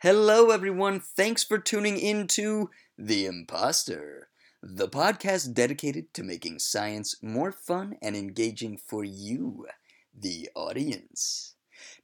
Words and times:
Hello, 0.00 0.50
everyone. 0.50 1.00
Thanks 1.00 1.42
for 1.42 1.56
tuning 1.56 1.96
in 1.96 2.26
to 2.26 2.68
The 2.98 3.24
Imposter, 3.24 4.28
the 4.62 4.88
podcast 4.88 5.54
dedicated 5.54 6.12
to 6.12 6.22
making 6.22 6.58
science 6.58 7.16
more 7.22 7.50
fun 7.50 7.96
and 8.02 8.14
engaging 8.14 8.76
for 8.76 9.04
you, 9.04 9.66
the 10.14 10.50
audience. 10.54 11.54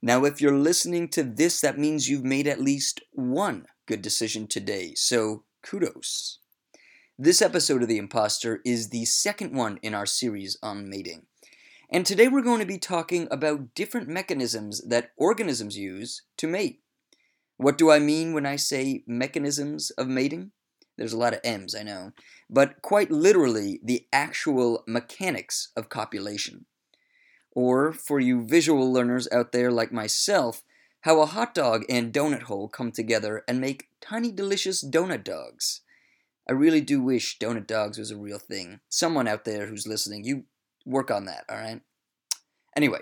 Now, 0.01 0.25
if 0.25 0.41
you're 0.41 0.57
listening 0.57 1.07
to 1.09 1.21
this, 1.21 1.61
that 1.61 1.77
means 1.77 2.09
you've 2.09 2.23
made 2.23 2.47
at 2.47 2.59
least 2.59 3.01
one 3.11 3.67
good 3.85 4.01
decision 4.01 4.47
today, 4.47 4.95
so 4.95 5.43
kudos. 5.61 6.39
This 7.19 7.43
episode 7.43 7.83
of 7.83 7.89
The 7.89 7.99
Imposter 7.99 8.59
is 8.65 8.89
the 8.89 9.05
second 9.05 9.53
one 9.53 9.77
in 9.83 9.93
our 9.93 10.07
series 10.07 10.57
on 10.63 10.89
mating. 10.89 11.27
And 11.91 12.07
today 12.07 12.27
we're 12.27 12.41
going 12.41 12.59
to 12.59 12.65
be 12.65 12.79
talking 12.79 13.27
about 13.29 13.75
different 13.75 14.07
mechanisms 14.07 14.81
that 14.81 15.11
organisms 15.15 15.77
use 15.77 16.23
to 16.37 16.47
mate. 16.47 16.82
What 17.57 17.77
do 17.77 17.91
I 17.91 17.99
mean 17.99 18.33
when 18.33 18.45
I 18.45 18.55
say 18.55 19.03
mechanisms 19.07 19.91
of 19.91 20.07
mating? 20.07 20.51
There's 20.97 21.13
a 21.13 21.17
lot 21.17 21.33
of 21.33 21.39
M's, 21.43 21.75
I 21.75 21.83
know. 21.83 22.11
But 22.49 22.81
quite 22.81 23.11
literally, 23.11 23.79
the 23.83 24.05
actual 24.11 24.83
mechanics 24.87 25.69
of 25.75 25.89
copulation. 25.89 26.65
Or, 27.51 27.93
for 27.93 28.19
you 28.19 28.45
visual 28.45 28.91
learners 28.91 29.27
out 29.31 29.51
there 29.51 29.71
like 29.71 29.91
myself, 29.91 30.63
how 31.01 31.19
a 31.19 31.25
hot 31.25 31.53
dog 31.53 31.83
and 31.89 32.13
donut 32.13 32.43
hole 32.43 32.67
come 32.67 32.91
together 32.91 33.43
and 33.47 33.59
make 33.59 33.89
tiny 34.01 34.31
delicious 34.31 34.83
donut 34.83 35.23
dogs. 35.23 35.81
I 36.47 36.53
really 36.53 36.81
do 36.81 37.01
wish 37.01 37.37
donut 37.39 37.67
dogs 37.67 37.97
was 37.97 38.11
a 38.11 38.17
real 38.17 38.39
thing. 38.39 38.79
Someone 38.89 39.27
out 39.27 39.45
there 39.45 39.67
who's 39.67 39.87
listening, 39.87 40.23
you 40.23 40.43
work 40.85 41.11
on 41.11 41.25
that, 41.25 41.45
alright? 41.51 41.81
Anyway, 42.75 43.01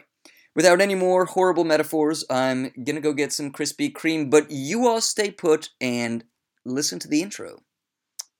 without 0.55 0.81
any 0.81 0.95
more 0.95 1.25
horrible 1.25 1.63
metaphors, 1.63 2.23
I'm 2.29 2.71
gonna 2.83 3.01
go 3.01 3.13
get 3.13 3.33
some 3.33 3.51
Krispy 3.51 3.91
Kreme, 3.91 4.29
but 4.29 4.51
you 4.51 4.87
all 4.87 5.01
stay 5.01 5.31
put 5.31 5.69
and 5.79 6.23
listen 6.65 6.99
to 6.99 7.07
the 7.07 7.21
intro. 7.21 7.61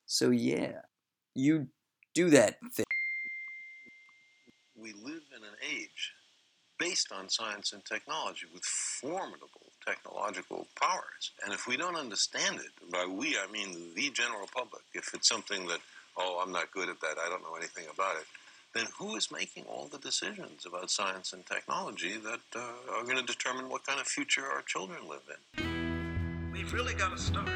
So, 0.05 0.29
yeah, 0.29 0.81
you 1.35 1.67
do 2.13 2.29
that 2.31 2.57
thing. 2.73 2.85
we 4.75 4.93
live 4.93 5.21
in 5.35 5.43
an 5.43 5.55
age 5.71 6.13
based 6.79 7.11
on 7.11 7.29
science 7.29 7.73
and 7.73 7.85
technology 7.85 8.47
with 8.51 8.63
formidable 8.65 9.69
technological 9.85 10.67
powers. 10.79 11.31
And 11.43 11.53
if 11.53 11.67
we 11.67 11.77
don't 11.77 11.95
understand 11.95 12.57
it, 12.57 12.91
by 12.91 13.05
we 13.05 13.37
I 13.37 13.49
mean 13.51 13.93
the 13.95 14.09
general 14.09 14.47
public, 14.53 14.81
if 14.93 15.13
it's 15.13 15.29
something 15.29 15.67
that, 15.67 15.79
oh, 16.17 16.41
I'm 16.43 16.51
not 16.51 16.71
good 16.71 16.89
at 16.89 16.99
that, 17.01 17.17
I 17.23 17.29
don't 17.29 17.43
know 17.43 17.55
anything 17.55 17.85
about 17.93 18.17
it, 18.17 18.25
then 18.73 18.85
who 18.97 19.15
is 19.15 19.31
making 19.31 19.65
all 19.65 19.87
the 19.87 19.97
decisions 19.97 20.65
about 20.65 20.89
science 20.89 21.33
and 21.33 21.45
technology 21.45 22.17
that 22.17 22.39
uh, 22.55 22.95
are 22.95 23.03
going 23.03 23.17
to 23.17 23.23
determine 23.23 23.69
what 23.69 23.85
kind 23.85 23.99
of 23.99 24.07
future 24.07 24.45
our 24.45 24.61
children 24.61 24.99
live 25.07 25.21
in? 25.57 26.51
We've 26.51 26.73
really 26.73 26.93
got 26.93 27.15
to 27.15 27.21
start 27.21 27.49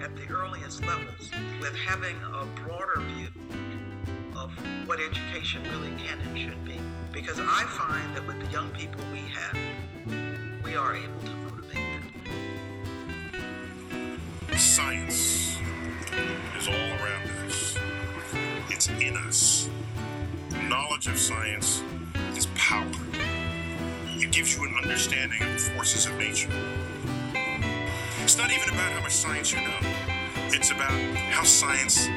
at 0.00 0.14
the 0.16 0.32
earliest 0.32 0.84
levels 0.84 1.30
with 1.60 1.74
having 1.74 2.16
a 2.32 2.46
broader 2.62 3.00
view 3.00 3.28
of 4.36 4.52
what 4.86 5.00
education 5.00 5.62
really 5.70 5.90
can 5.96 6.20
and 6.20 6.38
should 6.38 6.64
be. 6.64 6.78
Because 7.12 7.40
I 7.40 7.64
find 7.64 8.14
that 8.14 8.26
with 8.26 8.40
the 8.40 8.50
young 8.52 8.70
people 8.70 9.00
we 9.12 9.20
have, 9.20 9.56
we 10.64 10.76
are 10.76 10.94
able 10.94 11.20
to 11.20 11.30
motivate 11.50 12.02
them. 13.32 14.20
Science 14.56 15.58
is 16.56 16.68
all 16.68 16.74
around 16.74 17.30
us. 17.46 17.78
It's 18.68 18.88
in 18.88 19.16
us. 19.16 19.68
Knowledge 20.68 21.08
of 21.08 21.18
science 21.18 21.82
is 22.36 22.46
power. 22.54 22.90
It 24.16 24.32
gives 24.32 24.56
you 24.56 24.64
an 24.64 24.74
understanding 24.82 25.42
of 25.42 25.52
the 25.52 25.58
forces 25.58 26.06
of 26.06 26.16
nature. 26.16 26.48
It's 28.22 28.38
not 28.38 28.50
even 28.50 28.70
about 28.70 28.92
how 28.92 29.02
much 29.02 29.12
science 29.12 29.52
you 29.52 29.60
know. 29.60 29.78
It's 30.48 30.70
about 30.70 30.92
how 31.32 31.44
science 31.44 32.08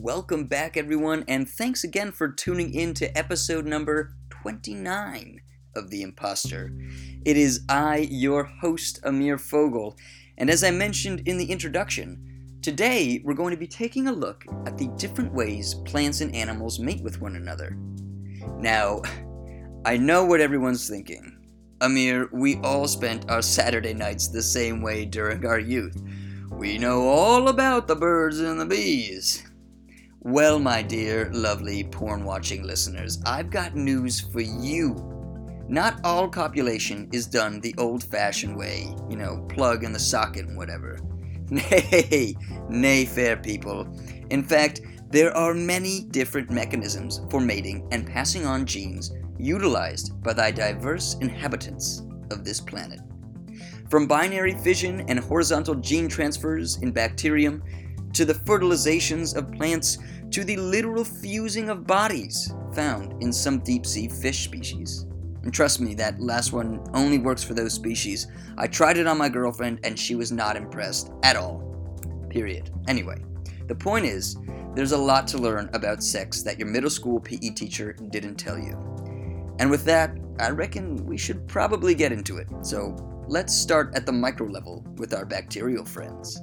Welcome 0.00 0.46
back, 0.46 0.78
everyone, 0.78 1.22
and 1.28 1.46
thanks 1.46 1.84
again 1.84 2.12
for 2.12 2.32
tuning 2.32 2.72
in 2.72 2.94
to 2.94 3.16
episode 3.16 3.66
number 3.66 4.16
29 4.30 5.38
of 5.76 5.90
The 5.90 6.02
Imposter. 6.02 6.72
It 7.26 7.36
is 7.36 7.60
I, 7.68 8.08
your 8.10 8.44
host, 8.44 9.00
Amir 9.04 9.36
Fogel, 9.36 9.96
and 10.38 10.48
as 10.48 10.64
I 10.64 10.70
mentioned 10.70 11.28
in 11.28 11.36
the 11.36 11.44
introduction, 11.44 12.58
today 12.62 13.20
we're 13.22 13.34
going 13.34 13.50
to 13.50 13.58
be 13.58 13.66
taking 13.66 14.08
a 14.08 14.12
look 14.12 14.46
at 14.66 14.78
the 14.78 14.88
different 14.96 15.34
ways 15.34 15.74
plants 15.74 16.22
and 16.22 16.34
animals 16.34 16.80
mate 16.80 17.02
with 17.02 17.20
one 17.20 17.36
another. 17.36 17.76
Now, 18.56 19.02
I 19.84 19.98
know 19.98 20.24
what 20.24 20.40
everyone's 20.40 20.88
thinking. 20.88 21.38
Amir, 21.82 22.30
we 22.32 22.56
all 22.62 22.88
spent 22.88 23.30
our 23.30 23.42
Saturday 23.42 23.92
nights 23.92 24.28
the 24.28 24.42
same 24.42 24.80
way 24.80 25.04
during 25.04 25.44
our 25.44 25.60
youth. 25.60 26.02
We 26.50 26.78
know 26.78 27.06
all 27.08 27.48
about 27.48 27.88
the 27.88 27.96
birds 27.96 28.40
and 28.40 28.58
the 28.58 28.66
bees. 28.66 29.51
Well, 30.24 30.60
my 30.60 30.82
dear, 30.82 31.28
lovely 31.32 31.82
porn 31.82 32.22
watching 32.22 32.62
listeners, 32.62 33.20
I've 33.26 33.50
got 33.50 33.74
news 33.74 34.20
for 34.20 34.40
you. 34.40 34.94
Not 35.66 35.98
all 36.04 36.28
copulation 36.28 37.08
is 37.12 37.26
done 37.26 37.58
the 37.58 37.74
old 37.76 38.04
fashioned 38.04 38.56
way, 38.56 38.94
you 39.10 39.16
know, 39.16 39.44
plug 39.48 39.82
in 39.82 39.92
the 39.92 39.98
socket 39.98 40.46
and 40.46 40.56
whatever. 40.56 41.00
Nay, 41.50 42.36
nay, 42.68 43.04
fair 43.04 43.36
people. 43.36 43.84
In 44.30 44.44
fact, 44.44 44.82
there 45.10 45.36
are 45.36 45.54
many 45.54 46.04
different 46.04 46.52
mechanisms 46.52 47.20
for 47.28 47.40
mating 47.40 47.88
and 47.90 48.06
passing 48.06 48.46
on 48.46 48.64
genes 48.64 49.12
utilized 49.38 50.22
by 50.22 50.34
the 50.34 50.52
diverse 50.52 51.14
inhabitants 51.20 52.04
of 52.30 52.44
this 52.44 52.60
planet. 52.60 53.00
From 53.90 54.06
binary 54.06 54.54
fission 54.54 55.00
and 55.08 55.18
horizontal 55.18 55.74
gene 55.74 56.08
transfers 56.08 56.78
in 56.78 56.92
bacterium, 56.92 57.62
to 58.14 58.24
the 58.24 58.34
fertilizations 58.34 59.36
of 59.36 59.52
plants, 59.52 59.98
to 60.30 60.44
the 60.44 60.56
literal 60.56 61.04
fusing 61.04 61.68
of 61.68 61.86
bodies 61.86 62.52
found 62.74 63.22
in 63.22 63.32
some 63.32 63.58
deep 63.60 63.86
sea 63.86 64.08
fish 64.08 64.44
species. 64.44 65.06
And 65.42 65.52
trust 65.52 65.80
me, 65.80 65.94
that 65.94 66.20
last 66.20 66.52
one 66.52 66.84
only 66.94 67.18
works 67.18 67.42
for 67.42 67.54
those 67.54 67.74
species. 67.74 68.28
I 68.56 68.66
tried 68.66 68.96
it 68.96 69.06
on 69.06 69.18
my 69.18 69.28
girlfriend 69.28 69.80
and 69.84 69.98
she 69.98 70.14
was 70.14 70.30
not 70.30 70.56
impressed 70.56 71.10
at 71.22 71.36
all. 71.36 71.60
Period. 72.30 72.70
Anyway, 72.88 73.18
the 73.66 73.74
point 73.74 74.06
is, 74.06 74.36
there's 74.74 74.92
a 74.92 74.98
lot 74.98 75.26
to 75.28 75.38
learn 75.38 75.68
about 75.74 76.02
sex 76.02 76.42
that 76.42 76.58
your 76.58 76.68
middle 76.68 76.90
school 76.90 77.20
PE 77.20 77.50
teacher 77.50 77.92
didn't 78.10 78.36
tell 78.36 78.58
you. 78.58 78.78
And 79.58 79.70
with 79.70 79.84
that, 79.84 80.16
I 80.38 80.50
reckon 80.50 81.04
we 81.04 81.18
should 81.18 81.46
probably 81.46 81.94
get 81.94 82.12
into 82.12 82.38
it. 82.38 82.48
So 82.62 82.96
let's 83.28 83.54
start 83.54 83.94
at 83.94 84.06
the 84.06 84.12
micro 84.12 84.46
level 84.46 84.84
with 84.96 85.12
our 85.12 85.26
bacterial 85.26 85.84
friends. 85.84 86.40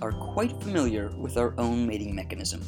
Are 0.00 0.12
quite 0.12 0.62
familiar 0.62 1.10
with 1.16 1.36
our 1.36 1.54
own 1.58 1.86
mating 1.86 2.14
mechanism. 2.14 2.62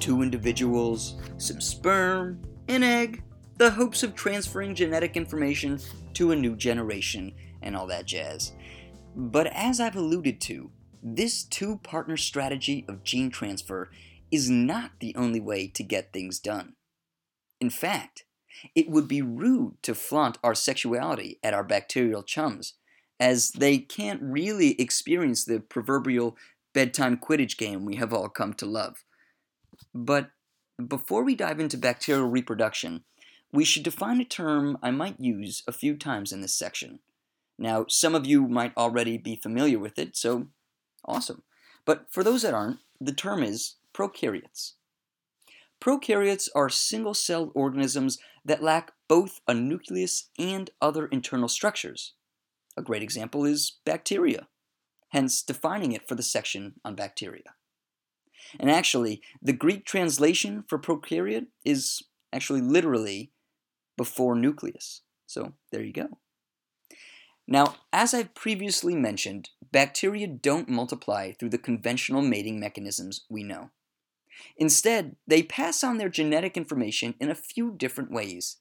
Two 0.00 0.22
individuals, 0.22 1.20
some 1.38 1.60
sperm, 1.60 2.40
an 2.68 2.82
egg, 2.82 3.22
the 3.56 3.70
hopes 3.70 4.02
of 4.02 4.14
transferring 4.14 4.74
genetic 4.74 5.16
information 5.16 5.80
to 6.14 6.32
a 6.32 6.36
new 6.36 6.54
generation, 6.54 7.32
and 7.62 7.76
all 7.76 7.86
that 7.86 8.06
jazz. 8.06 8.52
But 9.16 9.48
as 9.48 9.80
I've 9.80 9.96
alluded 9.96 10.40
to, 10.42 10.70
this 11.02 11.42
two 11.44 11.78
partner 11.78 12.16
strategy 12.16 12.84
of 12.88 13.02
gene 13.02 13.30
transfer 13.30 13.90
is 14.30 14.50
not 14.50 14.92
the 15.00 15.14
only 15.16 15.40
way 15.40 15.66
to 15.68 15.82
get 15.82 16.12
things 16.12 16.38
done. 16.38 16.74
In 17.60 17.70
fact, 17.70 18.24
it 18.74 18.90
would 18.90 19.08
be 19.08 19.22
rude 19.22 19.82
to 19.82 19.94
flaunt 19.94 20.38
our 20.42 20.54
sexuality 20.54 21.38
at 21.42 21.54
our 21.54 21.64
bacterial 21.64 22.22
chums, 22.22 22.74
as 23.20 23.50
they 23.50 23.78
can't 23.78 24.22
really 24.22 24.80
experience 24.80 25.44
the 25.44 25.60
proverbial 25.60 26.36
bedtime 26.72 27.16
quidditch 27.16 27.56
game 27.56 27.84
we 27.84 27.96
have 27.96 28.12
all 28.12 28.28
come 28.28 28.54
to 28.54 28.66
love. 28.66 29.04
But 29.94 30.30
before 30.84 31.24
we 31.24 31.34
dive 31.34 31.58
into 31.58 31.76
bacterial 31.76 32.28
reproduction, 32.28 33.04
we 33.52 33.64
should 33.64 33.82
define 33.82 34.20
a 34.20 34.24
term 34.24 34.78
I 34.82 34.90
might 34.90 35.18
use 35.18 35.62
a 35.66 35.72
few 35.72 35.96
times 35.96 36.32
in 36.32 36.40
this 36.40 36.54
section. 36.54 37.00
Now, 37.58 37.86
some 37.88 38.14
of 38.14 38.26
you 38.26 38.46
might 38.46 38.76
already 38.76 39.18
be 39.18 39.34
familiar 39.34 39.78
with 39.78 39.98
it, 39.98 40.16
so 40.16 40.48
awesome. 41.04 41.42
But 41.84 42.06
for 42.10 42.22
those 42.22 42.42
that 42.42 42.54
aren't, 42.54 42.78
the 43.00 43.12
term 43.12 43.42
is 43.42 43.76
prokaryotes. 43.94 44.74
Prokaryotes 45.80 46.48
are 46.54 46.68
single 46.68 47.14
celled 47.14 47.50
organisms 47.54 48.18
that 48.44 48.62
lack 48.62 48.92
both 49.08 49.40
a 49.48 49.54
nucleus 49.54 50.28
and 50.38 50.70
other 50.80 51.06
internal 51.06 51.48
structures. 51.48 52.14
A 52.78 52.82
great 52.82 53.02
example 53.02 53.44
is 53.44 53.78
bacteria. 53.84 54.46
hence 55.08 55.42
defining 55.42 55.92
it 55.92 56.06
for 56.06 56.14
the 56.14 56.22
section 56.22 56.74
on 56.84 56.94
bacteria. 56.94 57.54
And 58.58 58.70
actually, 58.70 59.20
the 59.42 59.52
Greek 59.52 59.84
translation 59.84 60.64
for 60.68 60.78
prokaryote 60.78 61.46
is 61.64 62.02
actually 62.32 62.60
literally 62.60 63.32
before 63.96 64.34
nucleus. 64.34 65.02
So 65.26 65.54
there 65.70 65.82
you 65.82 65.92
go. 65.92 66.18
Now, 67.46 67.76
as 67.92 68.12
I've 68.12 68.34
previously 68.34 68.94
mentioned, 68.94 69.50
bacteria 69.72 70.26
don't 70.26 70.68
multiply 70.68 71.32
through 71.32 71.50
the 71.50 71.58
conventional 71.58 72.22
mating 72.22 72.60
mechanisms 72.60 73.24
we 73.30 73.42
know. 73.42 73.70
Instead, 74.56 75.16
they 75.26 75.42
pass 75.42 75.82
on 75.82 75.98
their 75.98 76.08
genetic 76.08 76.56
information 76.56 77.14
in 77.20 77.30
a 77.30 77.34
few 77.34 77.74
different 77.76 78.10
ways. 78.10 78.58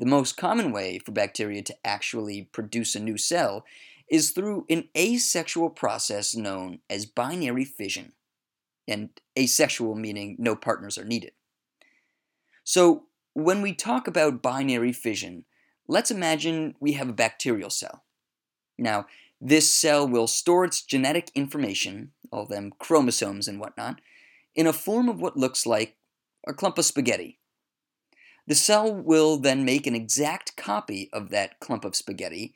The 0.00 0.06
most 0.06 0.38
common 0.38 0.72
way 0.72 0.98
for 0.98 1.12
bacteria 1.12 1.60
to 1.60 1.76
actually 1.84 2.48
produce 2.52 2.94
a 2.94 3.00
new 3.00 3.18
cell 3.18 3.66
is 4.10 4.30
through 4.30 4.64
an 4.70 4.88
asexual 4.96 5.68
process 5.68 6.34
known 6.34 6.78
as 6.88 7.04
binary 7.04 7.66
fission. 7.66 8.14
And 8.88 9.10
asexual 9.38 9.94
meaning 9.94 10.36
no 10.38 10.56
partners 10.56 10.96
are 10.96 11.04
needed. 11.04 11.32
So, 12.64 13.08
when 13.34 13.60
we 13.60 13.74
talk 13.74 14.08
about 14.08 14.40
binary 14.40 14.92
fission, 14.92 15.44
let's 15.86 16.10
imagine 16.10 16.76
we 16.80 16.94
have 16.94 17.10
a 17.10 17.12
bacterial 17.12 17.70
cell. 17.70 18.04
Now, 18.78 19.04
this 19.38 19.70
cell 19.70 20.08
will 20.08 20.26
store 20.26 20.64
its 20.64 20.80
genetic 20.80 21.30
information, 21.34 22.12
all 22.32 22.46
them 22.46 22.72
chromosomes 22.78 23.46
and 23.46 23.60
whatnot, 23.60 24.00
in 24.54 24.66
a 24.66 24.72
form 24.72 25.10
of 25.10 25.20
what 25.20 25.36
looks 25.36 25.66
like 25.66 25.98
a 26.48 26.54
clump 26.54 26.78
of 26.78 26.86
spaghetti. 26.86 27.39
The 28.50 28.56
cell 28.56 28.92
will 28.92 29.36
then 29.36 29.64
make 29.64 29.86
an 29.86 29.94
exact 29.94 30.56
copy 30.56 31.08
of 31.12 31.30
that 31.30 31.60
clump 31.60 31.84
of 31.84 31.94
spaghetti, 31.94 32.52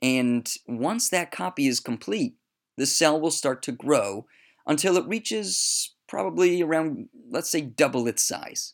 and 0.00 0.50
once 0.66 1.10
that 1.10 1.30
copy 1.30 1.66
is 1.66 1.80
complete, 1.80 2.36
the 2.78 2.86
cell 2.86 3.20
will 3.20 3.30
start 3.30 3.62
to 3.64 3.72
grow 3.72 4.24
until 4.66 4.96
it 4.96 5.06
reaches 5.06 5.92
probably 6.08 6.62
around, 6.62 7.10
let's 7.28 7.50
say, 7.50 7.60
double 7.60 8.08
its 8.08 8.22
size. 8.22 8.72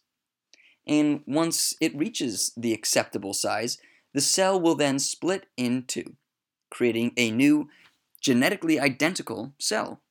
And 0.87 1.25
once 1.27 1.75
it 1.81 1.99
reaches 1.99 2.53
the 2.57 2.73
acceptable 2.73 3.35
size, 3.35 3.79
the 4.15 4.21
cell 4.21 4.61
will 4.61 4.77
then 4.77 5.01
split 5.01 5.47
in 5.57 5.87
two, 5.89 6.15
creating 6.71 7.15
a 7.17 7.33
new 7.33 7.69
genetically 8.21 8.79
identical 8.79 9.55
cell, 9.59 10.03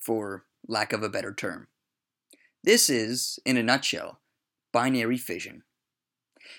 for 0.00 0.44
lack 0.66 0.92
of 0.92 1.04
a 1.04 1.08
better 1.08 1.32
term. 1.32 1.68
This 2.64 2.90
is, 2.90 3.38
in 3.46 3.56
a 3.56 3.62
nutshell, 3.62 4.18
binary 4.72 5.18
fission. 5.18 5.62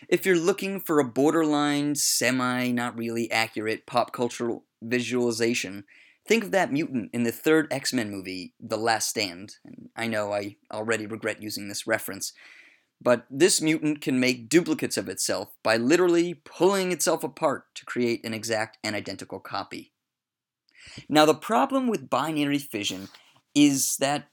If 0.08 0.26
you're 0.26 0.38
looking 0.38 0.80
for 0.80 1.00
a 1.00 1.06
borderline, 1.06 1.96
semi, 1.96 2.72
not 2.72 2.98
really 2.98 3.32
accurate 3.32 3.86
pop 3.86 4.12
cultural 4.12 4.66
visualization, 4.82 5.86
think 6.28 6.44
of 6.44 6.52
that 6.52 6.72
mutant 6.72 7.12
in 7.14 7.24
the 7.24 7.32
third 7.32 7.68
X 7.72 7.94
Men 7.94 8.12
movie, 8.12 8.54
The 8.60 8.78
Last 8.78 9.10
Stand. 9.10 9.56
And 9.66 9.90
I 9.96 10.08
know 10.08 10.34
I 10.34 10.58
already 10.72 11.06
regret 11.06 11.42
using 11.42 11.68
this 11.68 11.88
reference, 11.88 12.34
but 13.02 13.26
this 13.30 13.62
mutant 13.62 14.02
can 14.02 14.20
make 14.20 14.50
duplicates 14.50 14.98
of 14.98 15.10
itself 15.10 15.56
by 15.64 15.78
literally 15.78 16.34
pulling 16.34 16.92
itself 16.92 17.24
apart 17.24 17.66
to 17.76 17.86
create 17.86 18.26
an 18.26 18.34
exact 18.34 18.78
and 18.84 18.96
identical 18.96 19.40
copy. 19.40 19.92
Now, 21.10 21.26
the 21.26 21.36
problem 21.36 21.88
with 21.88 22.10
binary 22.10 22.60
fission 22.60 23.10
is 23.54 23.98
that 23.98 24.30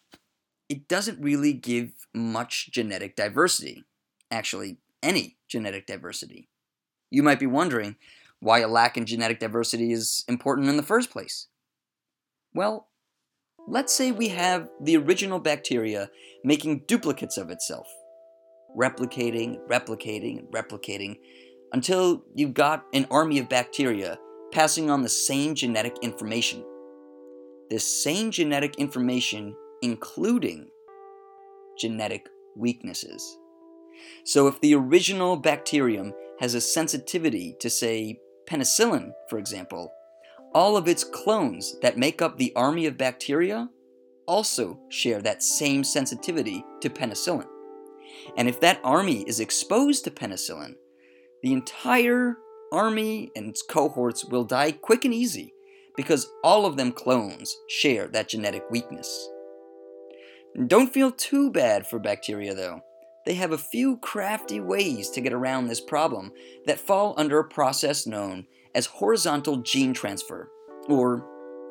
it 0.69 0.89
doesn't 0.89 1.21
really 1.21 1.53
give 1.53 1.93
much 2.15 2.71
genetic 2.71 3.17
diversity. 3.17 3.85
Actually, 4.31 4.79
any 5.03 5.37
genetic 5.49 5.87
diversity. 5.87 6.49
You 7.11 7.23
might 7.23 7.41
be 7.41 7.47
wondering 7.47 7.97
why 8.41 8.61
a 8.61 8.69
lack 8.69 8.97
in 8.97 9.07
genetic 9.07 9.39
diversity 9.39 9.93
is 9.93 10.25
important 10.29 10.69
in 10.69 10.77
the 10.77 10.83
first 10.83 11.11
place. 11.11 11.49
Well, 12.55 12.89
let's 13.69 13.93
say 13.93 14.11
we 14.13 14.29
have 14.29 14.69
the 14.81 14.97
original 14.97 15.39
bacteria 15.39 16.11
making 16.45 16.85
duplicates 16.87 17.37
of 17.37 17.51
itself, 17.51 17.87
replicating, 18.77 19.59
replicating, 19.69 20.51
replicating 20.51 21.17
until 21.73 22.25
you've 22.35 22.55
got 22.55 22.85
an 22.93 23.07
army 23.11 23.39
of 23.39 23.49
bacteria 23.49 24.19
passing 24.53 24.91
on 24.91 25.03
the 25.03 25.09
same 25.09 25.55
genetic 25.55 25.97
information. 26.03 26.65
This 27.71 28.03
same 28.03 28.31
genetic 28.31 28.77
information 28.77 29.55
including 29.83 30.69
genetic 31.77 32.29
weaknesses. 32.57 33.39
So, 34.25 34.47
if 34.47 34.61
the 34.61 34.75
original 34.75 35.37
bacterium 35.37 36.13
has 36.41 36.55
a 36.55 36.61
sensitivity 36.61 37.57
to, 37.61 37.71
say, 37.71 38.21
penicillin, 38.47 39.13
for 39.29 39.39
example, 39.39 39.93
all 40.55 40.77
of 40.77 40.89
its 40.89 41.05
clones 41.05 41.77
that 41.81 41.97
make 41.97 42.21
up 42.21 42.37
the 42.37 42.53
army 42.55 42.87
of 42.87 42.99
bacteria 42.99 43.69
also 44.27 44.79
share 44.89 45.21
that 45.23 45.43
same 45.43 45.83
sensitivity 45.85 46.65
to 46.81 46.91
penicillin. 46.91 47.47
And 48.37 48.49
if 48.49 48.61
that 48.61 48.81
army 48.85 49.23
is 49.27 49.41
exposed 49.41 50.05
to 50.05 50.11
penicillin, 50.11 50.75
the 51.43 51.53
entire 51.53 52.37
army 52.73 53.31
and 53.35 53.49
its 53.49 53.63
cohorts 53.63 54.25
will 54.25 54.45
die 54.45 54.73
quick 54.73 55.05
and 55.05 55.13
easy 55.13 55.53
because 55.97 56.31
all 56.43 56.65
of 56.65 56.77
them 56.77 56.93
clones 56.93 57.57
share 57.69 58.07
that 58.09 58.29
genetic 58.29 58.65
weakness. 58.71 59.29
Don't 60.67 60.93
feel 60.93 61.11
too 61.11 61.51
bad 61.51 61.87
for 61.87 61.99
bacteria 61.99 62.55
though. 62.55 62.81
They 63.25 63.35
have 63.35 63.53
a 63.53 63.59
few 63.59 63.99
crafty 63.99 64.61
ways 64.61 65.11
to 65.11 65.21
get 65.21 65.33
around 65.33 65.67
this 65.67 65.81
problem 65.81 66.33
that 66.67 66.81
fall 66.81 67.15
under 67.17 67.39
a 67.39 67.45
process 67.49 68.07
known 68.07 68.47
as 68.75 68.87
horizontal 68.87 69.59
gene 69.59 69.95
transfer, 69.95 70.51
or 70.89 71.27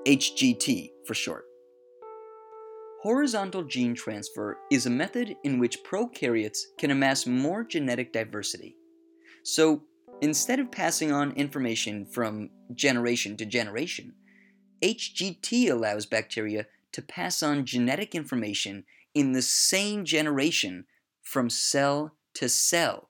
HGT 0.05 0.91
for 1.05 1.13
short. 1.13 1.45
Horizontal 3.01 3.63
gene 3.63 3.95
transfer 3.95 4.59
is 4.71 4.85
a 4.85 4.91
method 4.91 5.35
in 5.43 5.59
which 5.59 5.83
prokaryotes 5.83 6.59
can 6.77 6.91
amass 6.91 7.25
more 7.25 7.63
genetic 7.63 8.13
diversity. 8.13 8.75
So, 9.43 9.83
instead 10.21 10.59
of 10.59 10.71
passing 10.71 11.11
on 11.11 11.31
information 11.31 12.05
from 12.05 12.51
generation 12.75 13.35
to 13.37 13.45
generation, 13.45 14.13
HGT 14.83 15.69
allows 15.71 16.05
bacteria 16.05 16.67
to 16.91 17.01
pass 17.01 17.41
on 17.41 17.65
genetic 17.65 18.13
information 18.13 18.83
in 19.13 19.31
the 19.31 19.41
same 19.41 20.05
generation 20.05 20.85
from 21.31 21.49
cell 21.49 22.17
to 22.33 22.49
cell, 22.49 23.09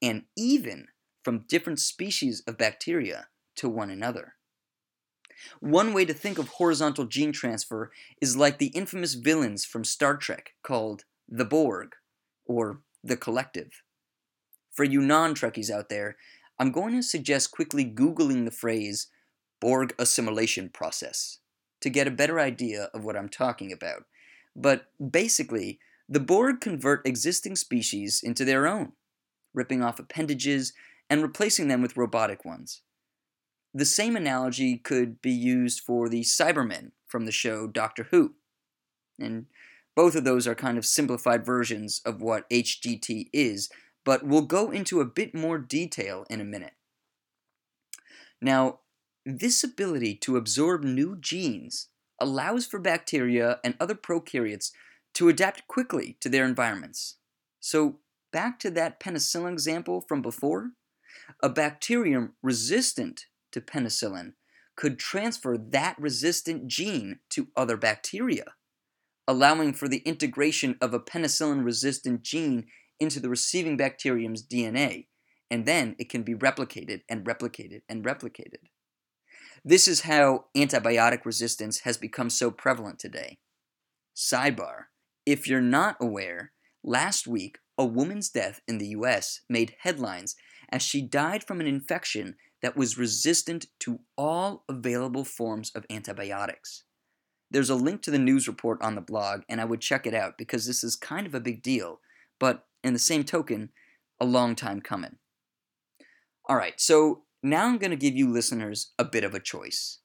and 0.00 0.22
even 0.36 0.86
from 1.24 1.44
different 1.48 1.80
species 1.80 2.40
of 2.46 2.56
bacteria 2.56 3.26
to 3.56 3.68
one 3.68 3.90
another. 3.90 4.34
One 5.58 5.92
way 5.92 6.04
to 6.04 6.14
think 6.14 6.38
of 6.38 6.46
horizontal 6.46 7.06
gene 7.06 7.32
transfer 7.32 7.90
is 8.22 8.36
like 8.36 8.58
the 8.58 8.68
infamous 8.68 9.14
villains 9.14 9.64
from 9.64 9.82
Star 9.82 10.16
Trek 10.16 10.52
called 10.62 11.02
the 11.28 11.44
Borg, 11.44 11.96
or 12.46 12.82
the 13.02 13.16
Collective. 13.16 13.82
For 14.70 14.84
you 14.84 15.00
non 15.00 15.34
Trekkies 15.34 15.68
out 15.68 15.88
there, 15.88 16.16
I'm 16.60 16.70
going 16.70 16.94
to 16.94 17.02
suggest 17.02 17.50
quickly 17.50 17.84
Googling 17.84 18.44
the 18.44 18.52
phrase 18.52 19.08
Borg 19.60 19.96
assimilation 19.98 20.68
process 20.68 21.38
to 21.80 21.90
get 21.90 22.06
a 22.06 22.12
better 22.12 22.38
idea 22.38 22.88
of 22.94 23.02
what 23.02 23.16
I'm 23.16 23.28
talking 23.28 23.72
about. 23.72 24.04
But 24.54 24.92
basically, 25.10 25.80
the 26.08 26.20
Borg 26.20 26.60
convert 26.60 27.06
existing 27.06 27.56
species 27.56 28.22
into 28.22 28.44
their 28.44 28.66
own, 28.66 28.92
ripping 29.52 29.82
off 29.82 29.98
appendages 29.98 30.72
and 31.10 31.22
replacing 31.22 31.68
them 31.68 31.82
with 31.82 31.96
robotic 31.96 32.44
ones. 32.44 32.82
The 33.74 33.84
same 33.84 34.16
analogy 34.16 34.78
could 34.78 35.20
be 35.20 35.30
used 35.30 35.80
for 35.80 36.08
the 36.08 36.22
Cybermen 36.22 36.92
from 37.06 37.26
the 37.26 37.32
show 37.32 37.66
Doctor 37.66 38.08
Who. 38.10 38.34
And 39.18 39.46
both 39.94 40.14
of 40.14 40.24
those 40.24 40.46
are 40.46 40.54
kind 40.54 40.78
of 40.78 40.86
simplified 40.86 41.44
versions 41.44 42.00
of 42.04 42.22
what 42.22 42.48
HGT 42.48 43.28
is, 43.32 43.68
but 44.04 44.24
we'll 44.24 44.42
go 44.42 44.70
into 44.70 45.00
a 45.00 45.06
bit 45.06 45.34
more 45.34 45.58
detail 45.58 46.24
in 46.30 46.40
a 46.40 46.44
minute. 46.44 46.74
Now, 48.40 48.80
this 49.26 49.62
ability 49.62 50.14
to 50.16 50.36
absorb 50.36 50.84
new 50.84 51.16
genes 51.16 51.88
allows 52.18 52.66
for 52.66 52.78
bacteria 52.78 53.58
and 53.62 53.74
other 53.78 53.94
prokaryotes 53.94 54.70
to 55.18 55.28
adapt 55.28 55.66
quickly 55.66 56.16
to 56.20 56.28
their 56.28 56.44
environments. 56.44 57.16
So, 57.58 57.98
back 58.32 58.60
to 58.60 58.70
that 58.70 59.00
penicillin 59.00 59.52
example 59.52 60.00
from 60.00 60.22
before, 60.22 60.70
a 61.42 61.48
bacterium 61.48 62.34
resistant 62.40 63.26
to 63.50 63.60
penicillin 63.60 64.34
could 64.76 64.96
transfer 64.96 65.58
that 65.58 65.96
resistant 65.98 66.68
gene 66.68 67.18
to 67.30 67.48
other 67.56 67.76
bacteria, 67.76 68.44
allowing 69.26 69.72
for 69.72 69.88
the 69.88 70.04
integration 70.06 70.78
of 70.80 70.94
a 70.94 71.00
penicillin 71.00 71.64
resistant 71.64 72.22
gene 72.22 72.66
into 73.00 73.18
the 73.18 73.28
receiving 73.28 73.76
bacterium's 73.76 74.46
DNA, 74.46 75.08
and 75.50 75.66
then 75.66 75.96
it 75.98 76.08
can 76.08 76.22
be 76.22 76.36
replicated 76.36 77.00
and 77.08 77.24
replicated 77.24 77.80
and 77.88 78.04
replicated. 78.04 78.68
This 79.64 79.88
is 79.88 80.02
how 80.02 80.44
antibiotic 80.56 81.24
resistance 81.24 81.80
has 81.80 81.96
become 81.96 82.30
so 82.30 82.52
prevalent 82.52 83.00
today. 83.00 83.38
Sidebar 84.14 84.84
If 85.28 85.46
you're 85.46 85.60
not 85.60 85.98
aware, 86.00 86.52
last 86.82 87.26
week 87.26 87.58
a 87.76 87.84
woman's 87.84 88.30
death 88.30 88.62
in 88.66 88.78
the 88.78 88.88
US 88.96 89.42
made 89.46 89.76
headlines 89.80 90.36
as 90.70 90.80
she 90.80 91.02
died 91.02 91.44
from 91.44 91.60
an 91.60 91.66
infection 91.66 92.36
that 92.62 92.78
was 92.78 92.96
resistant 92.96 93.66
to 93.80 94.00
all 94.16 94.64
available 94.70 95.24
forms 95.24 95.70
of 95.74 95.84
antibiotics. 95.90 96.84
There's 97.50 97.68
a 97.68 97.74
link 97.74 98.00
to 98.02 98.10
the 98.10 98.18
news 98.18 98.48
report 98.48 98.80
on 98.80 98.94
the 98.94 99.02
blog, 99.02 99.42
and 99.50 99.60
I 99.60 99.66
would 99.66 99.82
check 99.82 100.06
it 100.06 100.14
out 100.14 100.38
because 100.38 100.66
this 100.66 100.82
is 100.82 100.96
kind 100.96 101.26
of 101.26 101.34
a 101.34 101.40
big 101.40 101.62
deal, 101.62 102.00
but 102.40 102.64
in 102.82 102.94
the 102.94 102.98
same 102.98 103.22
token, 103.22 103.68
a 104.18 104.24
long 104.24 104.54
time 104.54 104.80
coming. 104.80 105.16
All 106.48 106.56
right, 106.56 106.80
so 106.80 107.24
now 107.42 107.66
I'm 107.66 107.76
going 107.76 107.90
to 107.90 107.98
give 107.98 108.16
you 108.16 108.32
listeners 108.32 108.94
a 108.98 109.04
bit 109.04 109.24
of 109.24 109.34
a 109.34 109.40
choice. 109.40 109.98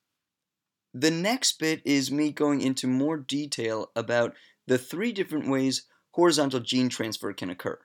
The 0.93 1.11
next 1.11 1.59
bit 1.59 1.81
is 1.85 2.11
me 2.11 2.31
going 2.31 2.59
into 2.59 2.87
more 2.87 3.17
detail 3.17 3.89
about 3.95 4.35
the 4.67 4.77
three 4.77 5.11
different 5.11 5.49
ways 5.49 5.83
horizontal 6.11 6.59
gene 6.59 6.89
transfer 6.89 7.33
can 7.33 7.49
occur. 7.49 7.79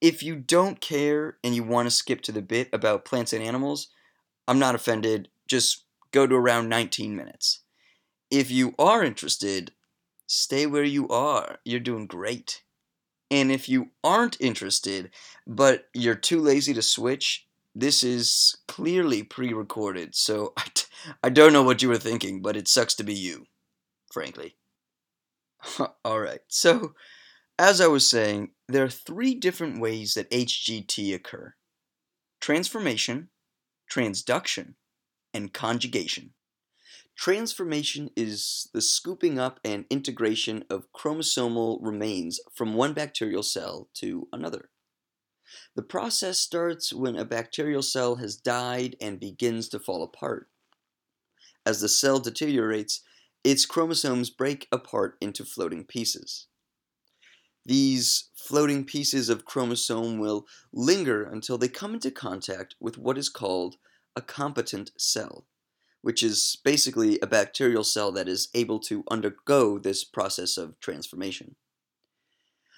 If 0.00 0.22
you 0.22 0.36
don't 0.36 0.80
care 0.80 1.38
and 1.44 1.54
you 1.54 1.62
want 1.62 1.86
to 1.86 1.90
skip 1.90 2.22
to 2.22 2.32
the 2.32 2.42
bit 2.42 2.68
about 2.72 3.04
plants 3.04 3.32
and 3.32 3.42
animals, 3.42 3.88
I'm 4.48 4.58
not 4.58 4.74
offended. 4.74 5.28
Just 5.46 5.84
go 6.10 6.26
to 6.26 6.34
around 6.34 6.68
19 6.68 7.14
minutes. 7.14 7.60
If 8.30 8.50
you 8.50 8.74
are 8.78 9.04
interested, 9.04 9.72
stay 10.26 10.66
where 10.66 10.84
you 10.84 11.08
are. 11.08 11.58
You're 11.64 11.80
doing 11.80 12.06
great. 12.06 12.62
And 13.30 13.50
if 13.50 13.68
you 13.68 13.90
aren't 14.02 14.40
interested, 14.40 15.10
but 15.46 15.86
you're 15.94 16.14
too 16.14 16.40
lazy 16.40 16.74
to 16.74 16.82
switch, 16.82 17.46
this 17.74 18.02
is 18.02 18.56
clearly 18.68 19.22
pre 19.22 19.52
recorded, 19.52 20.14
so 20.14 20.52
I 20.56 20.64
t- 20.74 20.86
I 21.22 21.30
don't 21.30 21.52
know 21.52 21.62
what 21.62 21.82
you 21.82 21.88
were 21.88 21.96
thinking, 21.96 22.42
but 22.42 22.56
it 22.56 22.68
sucks 22.68 22.94
to 22.96 23.04
be 23.04 23.14
you, 23.14 23.46
frankly. 24.12 24.56
Alright, 26.04 26.40
so 26.48 26.94
as 27.58 27.80
I 27.80 27.86
was 27.86 28.08
saying, 28.08 28.50
there 28.68 28.84
are 28.84 28.90
three 28.90 29.34
different 29.34 29.80
ways 29.80 30.14
that 30.14 30.30
HGT 30.30 31.14
occur 31.14 31.54
transformation, 32.40 33.28
transduction, 33.90 34.74
and 35.32 35.52
conjugation. 35.52 36.34
Transformation 37.16 38.10
is 38.16 38.68
the 38.72 38.80
scooping 38.80 39.38
up 39.38 39.60
and 39.64 39.84
integration 39.90 40.64
of 40.68 40.92
chromosomal 40.92 41.78
remains 41.80 42.40
from 42.52 42.74
one 42.74 42.94
bacterial 42.94 43.42
cell 43.42 43.88
to 43.94 44.26
another. 44.32 44.70
The 45.76 45.82
process 45.82 46.38
starts 46.38 46.92
when 46.92 47.16
a 47.16 47.24
bacterial 47.24 47.82
cell 47.82 48.16
has 48.16 48.36
died 48.36 48.96
and 49.00 49.20
begins 49.20 49.68
to 49.68 49.78
fall 49.78 50.02
apart. 50.02 50.48
As 51.64 51.80
the 51.80 51.88
cell 51.88 52.18
deteriorates, 52.18 53.02
its 53.44 53.66
chromosomes 53.66 54.30
break 54.30 54.68
apart 54.70 55.16
into 55.20 55.44
floating 55.44 55.84
pieces. 55.84 56.46
These 57.64 58.30
floating 58.34 58.84
pieces 58.84 59.28
of 59.28 59.44
chromosome 59.44 60.18
will 60.18 60.46
linger 60.72 61.22
until 61.22 61.58
they 61.58 61.68
come 61.68 61.94
into 61.94 62.10
contact 62.10 62.74
with 62.80 62.98
what 62.98 63.18
is 63.18 63.28
called 63.28 63.76
a 64.16 64.20
competent 64.20 64.90
cell, 64.96 65.46
which 66.02 66.22
is 66.22 66.58
basically 66.64 67.18
a 67.20 67.26
bacterial 67.26 67.84
cell 67.84 68.10
that 68.12 68.28
is 68.28 68.48
able 68.54 68.80
to 68.80 69.04
undergo 69.10 69.78
this 69.78 70.02
process 70.02 70.56
of 70.56 70.78
transformation. 70.80 71.54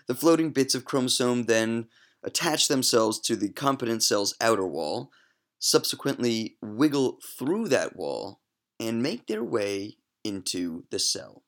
The 0.06 0.14
floating 0.14 0.50
bits 0.50 0.74
of 0.74 0.84
chromosome 0.84 1.44
then 1.44 1.86
attach 2.22 2.68
themselves 2.68 3.18
to 3.20 3.36
the 3.36 3.48
competent 3.50 4.02
cell's 4.02 4.34
outer 4.40 4.66
wall, 4.66 5.10
subsequently 5.58 6.56
wiggle 6.60 7.18
through 7.38 7.68
that 7.68 7.96
wall, 7.96 8.40
and 8.78 9.02
make 9.02 9.26
their 9.26 9.44
way 9.44 9.96
into 10.24 10.84
the 10.90 10.98
cell. 10.98 11.42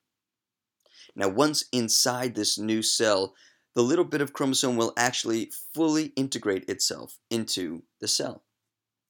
Now, 1.14 1.28
once 1.28 1.64
inside 1.72 2.34
this 2.34 2.58
new 2.58 2.82
cell, 2.82 3.34
the 3.74 3.82
little 3.82 4.04
bit 4.04 4.20
of 4.20 4.32
chromosome 4.32 4.76
will 4.76 4.92
actually 4.96 5.50
fully 5.74 6.06
integrate 6.16 6.68
itself 6.68 7.18
into 7.30 7.82
the 8.00 8.08
cell. 8.08 8.44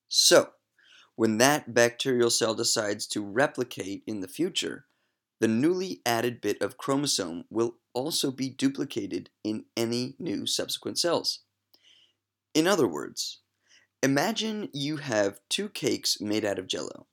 So, 0.08 0.50
when 1.16 1.38
that 1.38 1.72
bacterial 1.74 2.30
cell 2.30 2.54
decides 2.54 3.06
to 3.08 3.24
replicate 3.24 4.02
in 4.06 4.20
the 4.20 4.28
future, 4.28 4.86
the 5.40 5.48
newly 5.48 6.00
added 6.06 6.40
bit 6.40 6.60
of 6.62 6.78
chromosome 6.78 7.44
will 7.50 7.76
also 7.92 8.30
be 8.30 8.48
duplicated 8.48 9.30
in 9.42 9.64
any 9.76 10.14
new 10.18 10.46
subsequent 10.46 10.98
cells. 10.98 11.40
In 12.54 12.66
other 12.66 12.88
words, 12.88 13.40
imagine 14.02 14.68
you 14.72 14.96
have 14.98 15.40
two 15.48 15.68
cakes 15.68 16.20
made 16.20 16.44
out 16.44 16.58
of 16.58 16.66
jello. 16.66 17.06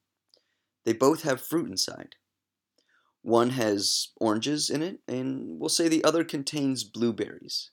They 0.85 0.93
both 0.93 1.23
have 1.23 1.41
fruit 1.41 1.69
inside. 1.69 2.15
One 3.23 3.51
has 3.51 4.09
oranges 4.17 4.69
in 4.69 4.83
it, 4.83 4.99
and 5.07 5.57
we'll 5.59 5.69
say 5.69 5.87
the 5.87 6.03
other 6.03 6.25
contains 6.25 6.83
blueberries. 6.83 7.71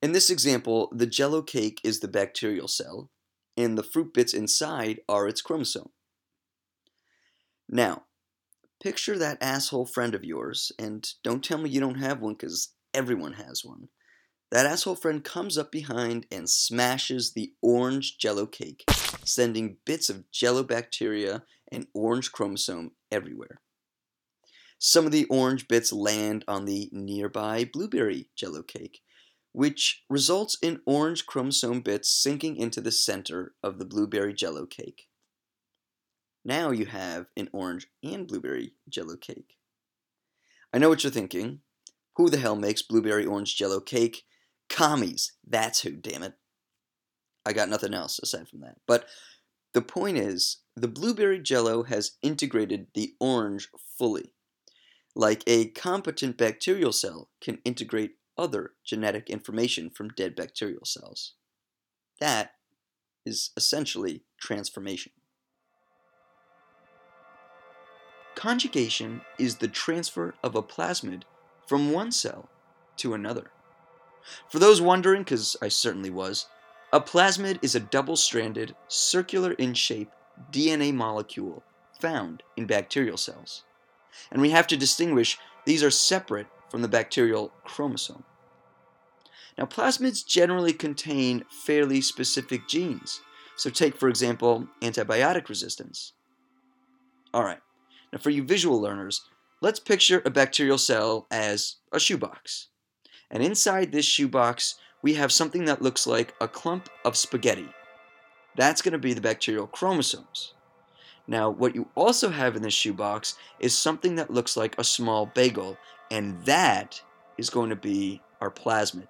In 0.00 0.12
this 0.12 0.30
example, 0.30 0.88
the 0.92 1.06
jello 1.06 1.42
cake 1.42 1.80
is 1.82 1.98
the 1.98 2.08
bacterial 2.08 2.68
cell, 2.68 3.10
and 3.56 3.76
the 3.76 3.82
fruit 3.82 4.14
bits 4.14 4.32
inside 4.32 5.00
are 5.08 5.26
its 5.26 5.42
chromosome. 5.42 5.90
Now, 7.68 8.04
picture 8.80 9.18
that 9.18 9.38
asshole 9.40 9.86
friend 9.86 10.14
of 10.14 10.24
yours, 10.24 10.70
and 10.78 11.04
don't 11.24 11.42
tell 11.42 11.58
me 11.58 11.70
you 11.70 11.80
don't 11.80 11.98
have 11.98 12.20
one 12.20 12.34
because 12.34 12.74
everyone 12.92 13.32
has 13.32 13.64
one. 13.64 13.88
That 14.52 14.66
asshole 14.66 14.94
friend 14.94 15.24
comes 15.24 15.58
up 15.58 15.72
behind 15.72 16.26
and 16.30 16.48
smashes 16.48 17.32
the 17.32 17.54
orange 17.60 18.18
jello 18.18 18.46
cake, 18.46 18.84
sending 19.24 19.78
bits 19.84 20.08
of 20.08 20.30
jello 20.30 20.62
bacteria 20.62 21.42
and 21.72 21.88
orange 21.92 22.30
chromosome 22.30 22.92
everywhere. 23.10 23.60
Some 24.78 25.06
of 25.06 25.12
the 25.12 25.24
orange 25.26 25.68
bits 25.68 25.92
land 25.92 26.44
on 26.46 26.64
the 26.64 26.90
nearby 26.92 27.64
blueberry 27.64 28.28
jello 28.36 28.62
cake, 28.62 29.00
which 29.52 30.04
results 30.10 30.56
in 30.60 30.80
orange 30.84 31.26
chromosome 31.26 31.80
bits 31.80 32.10
sinking 32.10 32.56
into 32.56 32.80
the 32.80 32.92
center 32.92 33.54
of 33.62 33.78
the 33.78 33.84
blueberry 33.84 34.34
jello 34.34 34.66
cake. 34.66 35.08
Now 36.44 36.70
you 36.70 36.86
have 36.86 37.26
an 37.36 37.48
orange 37.52 37.86
and 38.02 38.26
blueberry 38.26 38.74
jello 38.88 39.16
cake. 39.16 39.56
I 40.72 40.78
know 40.78 40.88
what 40.88 41.02
you're 41.02 41.10
thinking. 41.10 41.60
Who 42.16 42.28
the 42.28 42.38
hell 42.38 42.56
makes 42.56 42.82
blueberry 42.82 43.24
orange 43.24 43.56
jello 43.56 43.80
cake? 43.80 44.24
Commies. 44.68 45.32
That's 45.46 45.80
who, 45.80 45.92
damn 45.92 46.22
it. 46.22 46.34
I 47.46 47.52
got 47.52 47.68
nothing 47.68 47.94
else 47.94 48.18
aside 48.18 48.48
from 48.48 48.60
that. 48.60 48.76
But 48.86 49.06
the 49.72 49.82
point 49.82 50.18
is, 50.18 50.58
the 50.76 50.88
blueberry 50.88 51.40
jello 51.40 51.84
has 51.84 52.12
integrated 52.22 52.88
the 52.94 53.14
orange 53.20 53.68
fully 53.98 54.33
like 55.14 55.44
a 55.46 55.66
competent 55.68 56.36
bacterial 56.36 56.92
cell 56.92 57.28
can 57.40 57.58
integrate 57.64 58.16
other 58.36 58.72
genetic 58.84 59.30
information 59.30 59.90
from 59.90 60.08
dead 60.08 60.34
bacterial 60.34 60.84
cells. 60.84 61.34
That 62.20 62.54
is 63.24 63.50
essentially 63.56 64.22
transformation. 64.38 65.12
Conjugation 68.34 69.20
is 69.38 69.56
the 69.56 69.68
transfer 69.68 70.34
of 70.42 70.56
a 70.56 70.62
plasmid 70.62 71.22
from 71.66 71.92
one 71.92 72.10
cell 72.10 72.48
to 72.96 73.14
another. 73.14 73.50
For 74.50 74.58
those 74.58 74.80
wondering, 74.80 75.22
because 75.22 75.56
I 75.62 75.68
certainly 75.68 76.10
was, 76.10 76.46
a 76.92 77.00
plasmid 77.00 77.58
is 77.62 77.74
a 77.74 77.80
double 77.80 78.16
stranded, 78.16 78.74
circular 78.88 79.52
in 79.52 79.74
shape 79.74 80.10
DNA 80.50 80.92
molecule 80.92 81.62
found 82.00 82.42
in 82.56 82.66
bacterial 82.66 83.16
cells 83.16 83.62
and 84.30 84.40
we 84.40 84.50
have 84.50 84.66
to 84.68 84.76
distinguish 84.76 85.38
these 85.64 85.82
are 85.82 85.90
separate 85.90 86.46
from 86.70 86.82
the 86.82 86.88
bacterial 86.88 87.52
chromosome. 87.64 88.24
Now, 89.56 89.66
plasmids 89.66 90.26
generally 90.26 90.72
contain 90.72 91.44
fairly 91.48 92.00
specific 92.00 92.66
genes. 92.68 93.20
So, 93.56 93.70
take, 93.70 93.96
for 93.96 94.08
example, 94.08 94.66
antibiotic 94.82 95.48
resistance. 95.48 96.12
All 97.32 97.44
right, 97.44 97.60
now 98.12 98.18
for 98.18 98.30
you 98.30 98.42
visual 98.42 98.80
learners, 98.80 99.22
let's 99.60 99.80
picture 99.80 100.22
a 100.24 100.30
bacterial 100.30 100.78
cell 100.78 101.26
as 101.30 101.76
a 101.92 102.00
shoebox. 102.00 102.68
And 103.30 103.42
inside 103.42 103.90
this 103.90 104.04
shoebox, 104.04 104.76
we 105.02 105.14
have 105.14 105.32
something 105.32 105.64
that 105.66 105.82
looks 105.82 106.06
like 106.06 106.34
a 106.40 106.48
clump 106.48 106.88
of 107.04 107.16
spaghetti. 107.16 107.68
That's 108.56 108.82
going 108.82 108.92
to 108.92 108.98
be 108.98 109.12
the 109.12 109.20
bacterial 109.20 109.66
chromosomes. 109.66 110.54
Now, 111.26 111.48
what 111.48 111.74
you 111.74 111.88
also 111.94 112.28
have 112.30 112.54
in 112.54 112.62
this 112.62 112.74
shoebox 112.74 113.36
is 113.58 113.76
something 113.76 114.16
that 114.16 114.30
looks 114.30 114.56
like 114.56 114.74
a 114.78 114.84
small 114.84 115.26
bagel, 115.26 115.78
and 116.10 116.44
that 116.44 117.00
is 117.38 117.50
going 117.50 117.70
to 117.70 117.76
be 117.76 118.20
our 118.40 118.50
plasmid. 118.50 119.08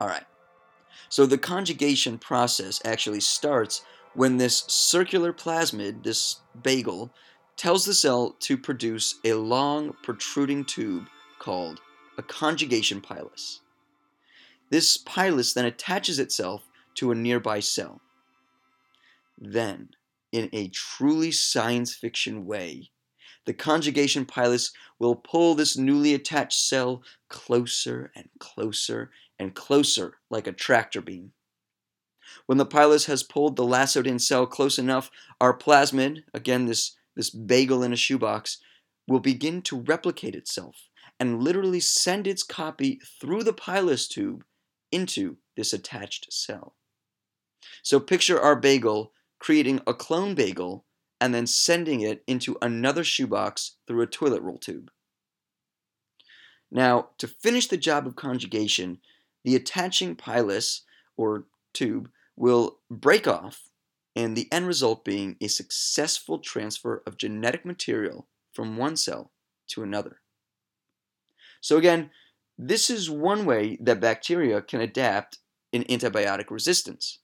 All 0.00 0.06
right. 0.06 0.24
So 1.08 1.26
the 1.26 1.38
conjugation 1.38 2.18
process 2.18 2.80
actually 2.84 3.20
starts 3.20 3.84
when 4.14 4.36
this 4.36 4.64
circular 4.68 5.32
plasmid, 5.32 6.02
this 6.02 6.36
bagel, 6.62 7.10
tells 7.56 7.84
the 7.84 7.94
cell 7.94 8.36
to 8.40 8.56
produce 8.56 9.16
a 9.24 9.34
long 9.34 9.94
protruding 10.02 10.64
tube 10.64 11.06
called 11.38 11.80
a 12.18 12.22
conjugation 12.22 13.00
pilus. 13.00 13.60
This 14.70 14.96
pilus 14.96 15.54
then 15.54 15.64
attaches 15.64 16.18
itself 16.18 16.68
to 16.96 17.10
a 17.10 17.14
nearby 17.14 17.60
cell. 17.60 18.00
Then, 19.38 19.90
in 20.32 20.48
a 20.52 20.68
truly 20.68 21.30
science 21.30 21.94
fiction 21.94 22.46
way. 22.46 22.90
The 23.46 23.54
conjugation 23.54 24.26
pilus 24.26 24.72
will 24.98 25.14
pull 25.14 25.54
this 25.54 25.76
newly 25.76 26.14
attached 26.14 26.58
cell 26.58 27.02
closer 27.28 28.10
and 28.14 28.28
closer 28.38 29.10
and 29.38 29.54
closer 29.54 30.14
like 30.30 30.46
a 30.46 30.52
tractor 30.52 31.00
beam. 31.00 31.32
When 32.46 32.58
the 32.58 32.66
pilus 32.66 33.06
has 33.06 33.22
pulled 33.22 33.56
the 33.56 33.64
lassoed 33.64 34.06
in 34.06 34.18
cell 34.18 34.46
close 34.46 34.78
enough, 34.78 35.10
our 35.40 35.56
plasmid, 35.56 36.24
again 36.34 36.66
this, 36.66 36.96
this 37.14 37.30
bagel 37.30 37.82
in 37.82 37.92
a 37.92 37.96
shoebox, 37.96 38.58
will 39.06 39.20
begin 39.20 39.62
to 39.62 39.80
replicate 39.80 40.34
itself 40.34 40.88
and 41.20 41.42
literally 41.42 41.80
send 41.80 42.26
its 42.26 42.42
copy 42.42 43.00
through 43.20 43.44
the 43.44 43.52
pilus 43.52 44.08
tube 44.08 44.44
into 44.90 45.36
this 45.56 45.72
attached 45.72 46.32
cell. 46.32 46.74
So 47.82 48.00
picture 48.00 48.40
our 48.40 48.56
bagel 48.56 49.12
creating 49.38 49.80
a 49.86 49.94
clone 49.94 50.34
bagel 50.34 50.84
and 51.20 51.34
then 51.34 51.46
sending 51.46 52.00
it 52.00 52.22
into 52.26 52.56
another 52.60 53.04
shoebox 53.04 53.76
through 53.86 54.02
a 54.02 54.06
toilet 54.06 54.42
roll 54.42 54.58
tube. 54.58 54.90
Now, 56.70 57.10
to 57.18 57.28
finish 57.28 57.68
the 57.68 57.76
job 57.76 58.06
of 58.06 58.16
conjugation, 58.16 58.98
the 59.44 59.54
attaching 59.54 60.16
pilus, 60.16 60.82
or 61.16 61.46
tube, 61.72 62.10
will 62.36 62.80
break 62.90 63.26
off, 63.26 63.68
and 64.14 64.36
the 64.36 64.50
end 64.52 64.66
result 64.66 65.04
being 65.04 65.36
a 65.40 65.46
successful 65.46 66.38
transfer 66.38 67.02
of 67.06 67.18
genetic 67.18 67.64
material 67.64 68.26
from 68.52 68.76
one 68.76 68.96
cell 68.96 69.32
to 69.68 69.82
another. 69.82 70.20
So, 71.60 71.76
again, 71.76 72.10
this 72.58 72.90
is 72.90 73.10
one 73.10 73.44
way 73.44 73.76
that 73.80 74.00
bacteria 74.00 74.62
can 74.62 74.80
adapt 74.80 75.38
in 75.72 75.84
antibiotic 75.84 76.50
resistance. 76.50 77.20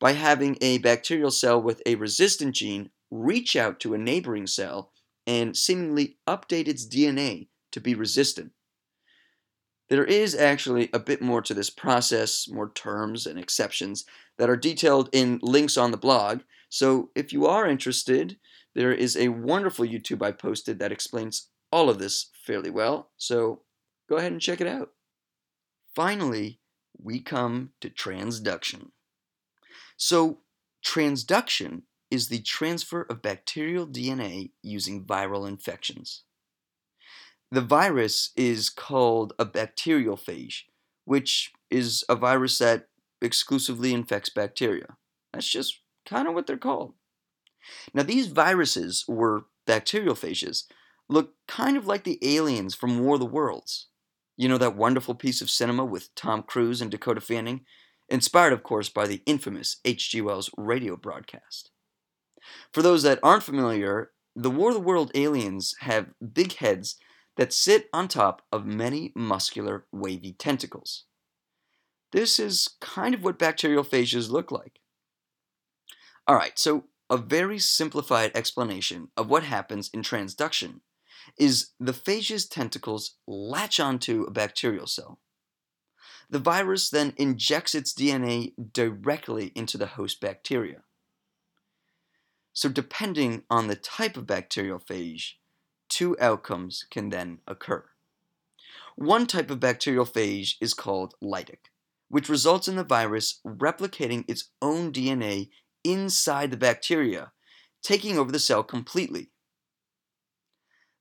By 0.00 0.12
having 0.12 0.56
a 0.60 0.78
bacterial 0.78 1.30
cell 1.30 1.60
with 1.60 1.82
a 1.84 1.96
resistant 1.96 2.54
gene 2.54 2.90
reach 3.10 3.56
out 3.56 3.80
to 3.80 3.94
a 3.94 3.98
neighboring 3.98 4.46
cell 4.46 4.92
and 5.26 5.56
seemingly 5.56 6.18
update 6.26 6.68
its 6.68 6.86
DNA 6.86 7.48
to 7.72 7.80
be 7.80 7.94
resistant. 7.94 8.52
There 9.88 10.04
is 10.04 10.34
actually 10.34 10.90
a 10.92 10.98
bit 10.98 11.22
more 11.22 11.40
to 11.42 11.54
this 11.54 11.70
process, 11.70 12.46
more 12.48 12.70
terms 12.70 13.26
and 13.26 13.38
exceptions 13.38 14.04
that 14.36 14.50
are 14.50 14.56
detailed 14.56 15.08
in 15.12 15.40
links 15.42 15.76
on 15.76 15.90
the 15.90 15.96
blog. 15.96 16.40
So 16.68 17.10
if 17.14 17.32
you 17.32 17.46
are 17.46 17.66
interested, 17.66 18.38
there 18.74 18.92
is 18.92 19.16
a 19.16 19.28
wonderful 19.28 19.86
YouTube 19.86 20.22
I 20.22 20.32
posted 20.32 20.78
that 20.78 20.92
explains 20.92 21.48
all 21.72 21.88
of 21.88 21.98
this 21.98 22.30
fairly 22.44 22.70
well. 22.70 23.10
So 23.16 23.62
go 24.08 24.16
ahead 24.16 24.32
and 24.32 24.40
check 24.40 24.60
it 24.60 24.66
out. 24.66 24.90
Finally, 25.94 26.60
we 27.02 27.20
come 27.20 27.70
to 27.80 27.88
transduction. 27.88 28.90
So, 29.98 30.38
transduction 30.82 31.82
is 32.08 32.28
the 32.28 32.40
transfer 32.40 33.02
of 33.02 33.20
bacterial 33.20 33.86
DNA 33.86 34.52
using 34.62 35.04
viral 35.04 35.46
infections. 35.46 36.22
The 37.50 37.60
virus 37.60 38.30
is 38.36 38.70
called 38.70 39.32
a 39.38 39.44
bacteriophage, 39.44 40.62
which 41.04 41.52
is 41.68 42.04
a 42.08 42.14
virus 42.14 42.58
that 42.58 42.88
exclusively 43.20 43.92
infects 43.92 44.30
bacteria. 44.30 44.96
That's 45.32 45.48
just 45.48 45.80
kind 46.06 46.28
of 46.28 46.34
what 46.34 46.46
they're 46.46 46.56
called. 46.56 46.94
Now, 47.92 48.04
these 48.04 48.28
viruses, 48.28 49.04
or 49.08 49.46
bacteriophages, 49.66 50.64
look 51.08 51.34
kind 51.48 51.76
of 51.76 51.88
like 51.88 52.04
the 52.04 52.20
aliens 52.22 52.74
from 52.74 53.00
War 53.00 53.14
of 53.14 53.20
the 53.20 53.26
Worlds. 53.26 53.88
You 54.36 54.48
know 54.48 54.58
that 54.58 54.76
wonderful 54.76 55.16
piece 55.16 55.42
of 55.42 55.50
cinema 55.50 55.84
with 55.84 56.14
Tom 56.14 56.44
Cruise 56.44 56.80
and 56.80 56.90
Dakota 56.90 57.20
Fanning? 57.20 57.62
Inspired, 58.08 58.52
of 58.52 58.62
course, 58.62 58.88
by 58.88 59.06
the 59.06 59.22
infamous 59.26 59.76
H.G. 59.84 60.20
Wells 60.20 60.50
radio 60.56 60.96
broadcast. 60.96 61.70
For 62.72 62.82
those 62.82 63.02
that 63.02 63.18
aren't 63.22 63.42
familiar, 63.42 64.12
the 64.34 64.50
War 64.50 64.70
of 64.70 64.74
the 64.74 64.80
World 64.80 65.10
aliens 65.14 65.74
have 65.80 66.14
big 66.32 66.54
heads 66.54 66.96
that 67.36 67.52
sit 67.52 67.88
on 67.92 68.08
top 68.08 68.42
of 68.50 68.66
many 68.66 69.12
muscular, 69.14 69.86
wavy 69.92 70.32
tentacles. 70.32 71.04
This 72.12 72.38
is 72.38 72.70
kind 72.80 73.14
of 73.14 73.22
what 73.22 73.38
bacteriophages 73.38 74.30
look 74.30 74.50
like. 74.50 74.80
Alright, 76.28 76.58
so 76.58 76.84
a 77.10 77.16
very 77.16 77.58
simplified 77.58 78.32
explanation 78.34 79.08
of 79.16 79.28
what 79.28 79.42
happens 79.42 79.90
in 79.92 80.02
transduction 80.02 80.80
is 81.38 81.70
the 81.78 81.92
phage's 81.92 82.46
tentacles 82.46 83.16
latch 83.26 83.78
onto 83.78 84.24
a 84.24 84.30
bacterial 84.30 84.86
cell. 84.86 85.20
The 86.30 86.38
virus 86.38 86.90
then 86.90 87.14
injects 87.16 87.74
its 87.74 87.94
DNA 87.94 88.52
directly 88.72 89.52
into 89.54 89.78
the 89.78 89.86
host 89.86 90.20
bacteria. 90.20 90.82
So, 92.52 92.68
depending 92.68 93.44
on 93.48 93.68
the 93.68 93.76
type 93.76 94.16
of 94.16 94.26
bacteriophage, 94.26 95.34
two 95.88 96.16
outcomes 96.20 96.84
can 96.90 97.08
then 97.10 97.38
occur. 97.46 97.84
One 98.96 99.26
type 99.26 99.50
of 99.50 99.60
bacteriophage 99.60 100.56
is 100.60 100.74
called 100.74 101.14
lytic, 101.22 101.70
which 102.08 102.28
results 102.28 102.68
in 102.68 102.76
the 102.76 102.84
virus 102.84 103.40
replicating 103.46 104.24
its 104.28 104.50
own 104.60 104.92
DNA 104.92 105.50
inside 105.84 106.50
the 106.50 106.56
bacteria, 106.56 107.32
taking 107.82 108.18
over 108.18 108.32
the 108.32 108.40
cell 108.40 108.64
completely. 108.64 109.30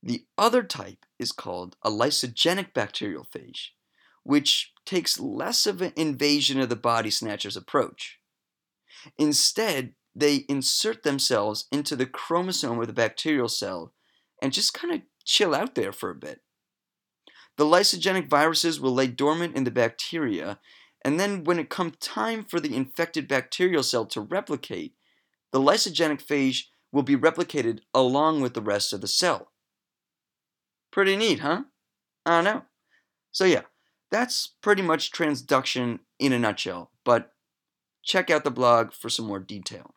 The 0.04 0.26
other 0.38 0.64
type 0.64 1.06
is 1.18 1.32
called 1.32 1.76
a 1.82 1.90
lysogenic 1.90 2.72
bacteriophage, 2.72 3.70
which 4.28 4.74
takes 4.86 5.22
less 5.22 5.66
of 5.66 5.82
an 5.82 5.94
invasion 5.96 6.60
of 6.60 6.68
the 6.68 6.76
body 6.76 7.10
snatchers 7.10 7.56
approach. 7.56 8.20
Instead, 9.18 9.94
they 10.14 10.44
insert 10.50 11.04
themselves 11.04 11.66
into 11.72 11.96
the 11.96 12.06
chromosome 12.06 12.78
of 12.78 12.88
the 12.88 12.94
bacterial 12.94 13.48
cell 13.48 13.94
and 14.42 14.52
just 14.52 14.74
kind 14.74 14.94
of 14.94 15.02
chill 15.24 15.56
out 15.56 15.76
there 15.76 15.94
for 15.94 16.10
a 16.10 16.16
bit. 16.16 16.42
The 17.56 17.64
lysogenic 17.64 18.30
viruses 18.30 18.82
will 18.82 18.94
lay 18.94 19.08
dormant 19.08 19.56
in 19.56 19.64
the 19.64 19.72
bacteria, 19.72 20.60
and 21.06 21.18
then 21.18 21.46
when 21.46 21.58
it 21.58 21.70
comes 21.70 21.96
time 22.02 22.44
for 22.44 22.60
the 22.60 22.76
infected 22.76 23.30
bacterial 23.30 23.82
cell 23.82 24.06
to 24.08 24.20
replicate, 24.20 24.94
the 25.54 25.62
lysogenic 25.62 26.22
phage 26.22 26.66
will 26.92 27.04
be 27.04 27.16
replicated 27.16 27.80
along 27.94 28.42
with 28.42 28.56
the 28.56 28.62
rest 28.62 28.92
of 28.92 29.00
the 29.00 29.08
cell. 29.08 29.52
Pretty 30.92 31.16
neat, 31.16 31.40
huh? 31.40 31.64
I 32.26 32.42
don't 32.42 32.44
know. 32.44 32.64
So, 33.32 33.46
yeah, 33.46 33.62
that's 34.12 34.56
pretty 34.62 34.82
much 34.82 35.12
transduction 35.12 36.00
in 36.20 36.34
a 36.34 36.40
nutshell, 36.40 36.92
but 37.04 37.32
check 38.04 38.30
out 38.30 38.44
the 38.44 38.52
blog 38.52 38.94
for 38.94 39.10
some 39.10 39.28
more 39.28 39.40
detail. 39.40 39.94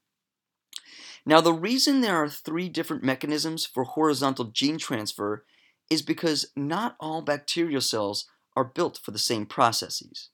Now, 1.27 1.41
the 1.41 1.53
reason 1.53 2.01
there 2.01 2.17
are 2.17 2.29
three 2.29 2.69
different 2.69 3.05
mechanisms 3.05 3.67
for 3.67 3.85
horizontal 3.85 4.47
gene 4.47 4.79
transfer 4.79 5.45
is 5.91 6.03
because 6.03 6.51
not 6.57 6.97
all 6.99 7.23
bacterial 7.23 7.81
cells 7.81 8.27
are 8.57 8.65
built 8.65 8.99
for 9.03 9.11
the 9.11 9.19
same 9.19 9.47
processes. 9.47 10.31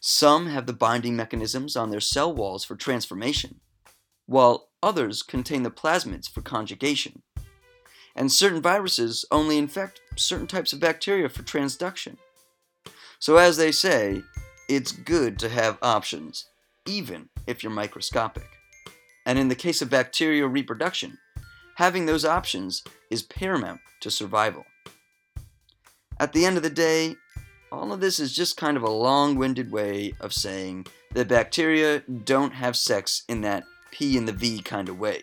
Some 0.00 0.48
have 0.48 0.66
the 0.66 0.72
binding 0.72 1.16
mechanisms 1.16 1.76
on 1.76 1.90
their 1.90 2.00
cell 2.00 2.32
walls 2.34 2.64
for 2.64 2.74
transformation, 2.74 3.60
while 4.26 4.70
others 4.82 5.22
contain 5.22 5.62
the 5.62 5.70
plasmids 5.70 6.28
for 6.28 6.42
conjugation. 6.42 7.22
And 8.14 8.30
certain 8.30 8.60
viruses 8.60 9.24
only 9.30 9.56
infect 9.56 10.00
certain 10.16 10.46
types 10.46 10.72
of 10.72 10.80
bacteria 10.80 11.28
for 11.28 11.42
transduction. 11.42 12.16
So, 13.22 13.36
as 13.36 13.56
they 13.56 13.70
say, 13.70 14.20
it's 14.68 14.90
good 14.90 15.38
to 15.38 15.48
have 15.48 15.78
options, 15.80 16.46
even 16.86 17.28
if 17.46 17.62
you're 17.62 17.70
microscopic. 17.70 18.48
And 19.24 19.38
in 19.38 19.46
the 19.46 19.54
case 19.54 19.80
of 19.80 19.90
bacterial 19.90 20.48
reproduction, 20.48 21.18
having 21.76 22.06
those 22.06 22.24
options 22.24 22.82
is 23.10 23.22
paramount 23.22 23.80
to 24.00 24.10
survival. 24.10 24.64
At 26.18 26.32
the 26.32 26.44
end 26.44 26.56
of 26.56 26.64
the 26.64 26.68
day, 26.68 27.14
all 27.70 27.92
of 27.92 28.00
this 28.00 28.18
is 28.18 28.34
just 28.34 28.56
kind 28.56 28.76
of 28.76 28.82
a 28.82 28.90
long 28.90 29.36
winded 29.36 29.70
way 29.70 30.14
of 30.18 30.34
saying 30.34 30.88
that 31.12 31.28
bacteria 31.28 32.00
don't 32.24 32.54
have 32.54 32.76
sex 32.76 33.22
in 33.28 33.42
that 33.42 33.62
P 33.92 34.18
and 34.18 34.26
the 34.26 34.32
V 34.32 34.62
kind 34.62 34.88
of 34.88 34.98
way. 34.98 35.22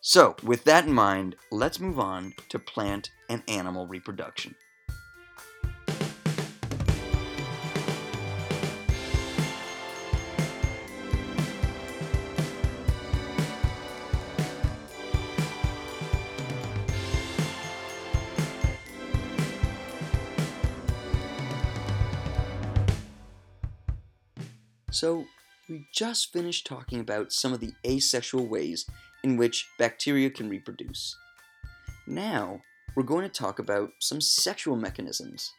So, 0.00 0.34
with 0.42 0.64
that 0.64 0.86
in 0.86 0.92
mind, 0.92 1.36
let's 1.52 1.78
move 1.78 2.00
on 2.00 2.34
to 2.48 2.58
plant 2.58 3.12
and 3.30 3.44
animal 3.46 3.86
reproduction. 3.86 4.56
So, 25.04 25.26
we 25.68 25.86
just 25.92 26.32
finished 26.32 26.66
talking 26.66 26.98
about 26.98 27.30
some 27.30 27.52
of 27.52 27.60
the 27.60 27.74
asexual 27.86 28.46
ways 28.46 28.86
in 29.22 29.36
which 29.36 29.68
bacteria 29.78 30.30
can 30.30 30.48
reproduce. 30.48 31.14
Now, 32.06 32.62
we're 32.96 33.02
going 33.02 33.24
to 33.24 33.28
talk 33.28 33.58
about 33.58 33.90
some 33.98 34.22
sexual 34.22 34.76
mechanisms. 34.76 35.52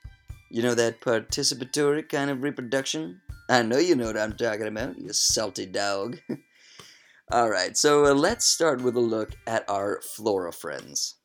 You 0.50 0.64
know 0.64 0.74
that 0.74 1.00
participatory 1.00 2.10
kind 2.10 2.32
of 2.32 2.42
reproduction? 2.42 3.22
I 3.48 3.62
know 3.62 3.78
you 3.78 3.96
know 3.96 4.08
what 4.08 4.18
I'm 4.18 4.36
talking 4.36 4.66
about, 4.66 4.98
you 4.98 5.14
salty 5.14 5.68
dog. 5.68 6.18
Alright, 7.32 7.78
so 7.78 8.08
uh, 8.08 8.16
let's 8.16 8.48
start 8.48 8.82
with 8.82 8.96
a 8.96 9.00
look 9.00 9.34
at 9.46 9.70
our 9.70 10.02
flora 10.02 10.54
friends. 10.54 11.18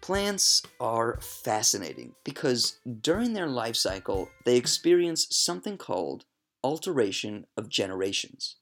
Plants 0.00 0.62
are 0.80 1.20
fascinating 1.20 2.16
because 2.24 2.80
during 3.02 3.34
their 3.34 3.46
life 3.46 3.76
cycle, 3.76 4.30
they 4.44 4.56
experience 4.56 5.28
something 5.30 5.78
called 5.78 6.24
alteration 6.62 7.46
of 7.56 7.68
generations. 7.68 8.56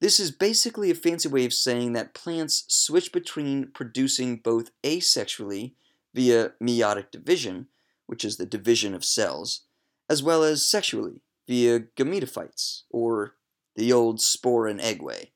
This 0.00 0.18
is 0.18 0.30
basically 0.32 0.90
a 0.90 0.96
fancy 0.96 1.28
way 1.28 1.44
of 1.44 1.52
saying 1.52 1.92
that 1.92 2.14
plants 2.14 2.64
switch 2.68 3.12
between 3.12 3.68
producing 3.68 4.36
both 4.36 4.70
asexually 4.82 5.74
via 6.14 6.52
meiotic 6.62 7.10
division, 7.10 7.68
which 8.06 8.24
is 8.24 8.36
the 8.36 8.46
division 8.46 8.94
of 8.94 9.04
cells, 9.04 9.62
as 10.10 10.22
well 10.22 10.42
as 10.42 10.68
sexually 10.68 11.22
via 11.46 11.80
gametophytes, 11.96 12.82
or 12.90 13.34
the 13.76 13.92
old 13.92 14.20
spore 14.20 14.66
and 14.66 14.80
egg 14.80 15.00
way. 15.00 15.32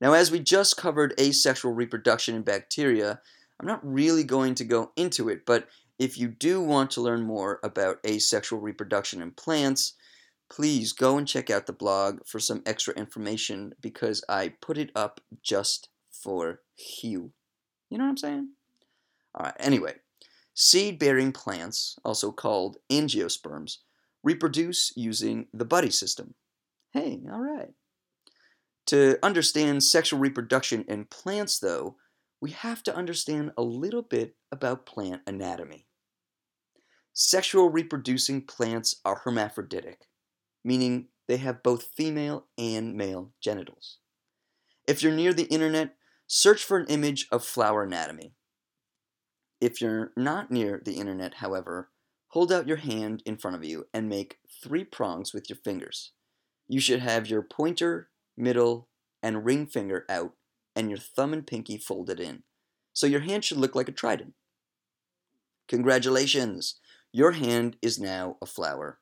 Now, 0.00 0.14
as 0.14 0.32
we 0.32 0.40
just 0.40 0.76
covered 0.76 1.14
asexual 1.20 1.72
reproduction 1.72 2.34
in 2.34 2.42
bacteria, 2.42 3.20
I'm 3.60 3.68
not 3.68 3.80
really 3.84 4.24
going 4.24 4.56
to 4.56 4.64
go 4.64 4.90
into 4.96 5.28
it, 5.28 5.46
but 5.46 5.68
if 5.98 6.18
you 6.18 6.26
do 6.26 6.60
want 6.60 6.90
to 6.92 7.00
learn 7.00 7.22
more 7.22 7.60
about 7.62 8.00
asexual 8.04 8.58
reproduction 8.58 9.22
in 9.22 9.30
plants, 9.30 9.94
please 10.52 10.92
go 10.92 11.16
and 11.16 11.26
check 11.26 11.48
out 11.48 11.66
the 11.66 11.72
blog 11.72 12.18
for 12.26 12.38
some 12.38 12.62
extra 12.66 12.92
information 12.94 13.72
because 13.80 14.22
I 14.28 14.50
put 14.60 14.76
it 14.76 14.90
up 14.94 15.20
just 15.42 15.88
for 16.10 16.60
you. 17.02 17.32
You 17.88 17.96
know 17.96 18.04
what 18.04 18.10
I'm 18.10 18.16
saying? 18.18 18.48
All 19.34 19.46
right, 19.46 19.54
anyway, 19.58 19.94
seed 20.52 20.98
bearing 20.98 21.32
plants, 21.32 21.96
also 22.04 22.32
called 22.32 22.76
angiosperms, 22.90 23.78
reproduce 24.22 24.92
using 24.94 25.46
the 25.54 25.64
buddy 25.64 25.90
system. 25.90 26.34
Hey, 26.92 27.22
all 27.32 27.40
right. 27.40 27.72
To 28.88 29.18
understand 29.22 29.82
sexual 29.82 30.18
reproduction 30.18 30.84
in 30.86 31.06
plants, 31.06 31.60
though, 31.60 31.96
we 32.42 32.50
have 32.50 32.82
to 32.82 32.94
understand 32.94 33.52
a 33.56 33.62
little 33.62 34.02
bit 34.02 34.34
about 34.50 34.84
plant 34.84 35.22
anatomy. 35.26 35.86
Sexual 37.14 37.70
reproducing 37.70 38.42
plants 38.42 38.96
are 39.04 39.22
hermaphroditic, 39.24 40.08
meaning 40.64 41.08
they 41.28 41.36
have 41.38 41.62
both 41.62 41.90
female 41.96 42.46
and 42.58 42.94
male 42.94 43.32
genitals. 43.40 43.98
If 44.86 45.02
you're 45.02 45.12
near 45.12 45.32
the 45.32 45.44
internet, 45.44 45.94
search 46.26 46.64
for 46.64 46.78
an 46.78 46.86
image 46.86 47.26
of 47.30 47.44
flower 47.44 47.84
anatomy. 47.84 48.34
If 49.60 49.80
you're 49.80 50.12
not 50.16 50.50
near 50.50 50.82
the 50.84 50.94
internet, 50.94 51.34
however, 51.34 51.90
hold 52.28 52.50
out 52.50 52.66
your 52.66 52.78
hand 52.78 53.22
in 53.24 53.36
front 53.36 53.56
of 53.56 53.64
you 53.64 53.86
and 53.94 54.08
make 54.08 54.38
three 54.62 54.84
prongs 54.84 55.32
with 55.32 55.48
your 55.48 55.58
fingers. 55.58 56.12
You 56.66 56.80
should 56.80 57.00
have 57.00 57.28
your 57.28 57.42
pointer, 57.42 58.08
middle, 58.36 58.88
and 59.22 59.44
ring 59.44 59.66
finger 59.66 60.04
out 60.08 60.32
and 60.74 60.88
your 60.88 60.98
thumb 60.98 61.32
and 61.32 61.46
pinky 61.46 61.76
folded 61.76 62.18
in. 62.18 62.42
So 62.92 63.06
your 63.06 63.20
hand 63.20 63.44
should 63.44 63.58
look 63.58 63.74
like 63.74 63.88
a 63.88 63.92
trident. 63.92 64.34
Congratulations! 65.68 66.80
Your 67.12 67.32
hand 67.32 67.76
is 67.82 68.00
now 68.00 68.36
a 68.42 68.46
flower. 68.46 68.98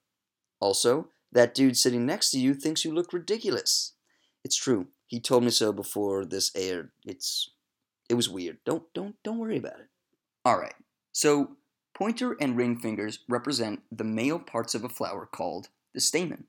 Also, 0.60 1.08
that 1.32 1.54
dude 1.54 1.76
sitting 1.76 2.06
next 2.06 2.30
to 2.30 2.38
you 2.38 2.54
thinks 2.54 2.84
you 2.84 2.92
look 2.92 3.12
ridiculous. 3.12 3.92
It's 4.44 4.56
true. 4.56 4.88
He 5.06 5.20
told 5.20 5.44
me 5.44 5.50
so 5.50 5.72
before 5.72 6.24
this 6.24 6.50
aired. 6.54 6.90
It's 7.04 7.50
it 8.08 8.14
was 8.14 8.28
weird. 8.28 8.58
Don't 8.64 8.84
don't 8.94 9.16
don't 9.22 9.38
worry 9.38 9.58
about 9.58 9.80
it. 9.80 9.88
All 10.44 10.58
right. 10.58 10.74
So, 11.12 11.56
pointer 11.94 12.36
and 12.40 12.56
ring 12.56 12.78
fingers 12.78 13.20
represent 13.28 13.82
the 13.90 14.04
male 14.04 14.38
parts 14.38 14.74
of 14.74 14.84
a 14.84 14.88
flower 14.88 15.26
called 15.26 15.68
the 15.92 16.00
stamen. 16.00 16.44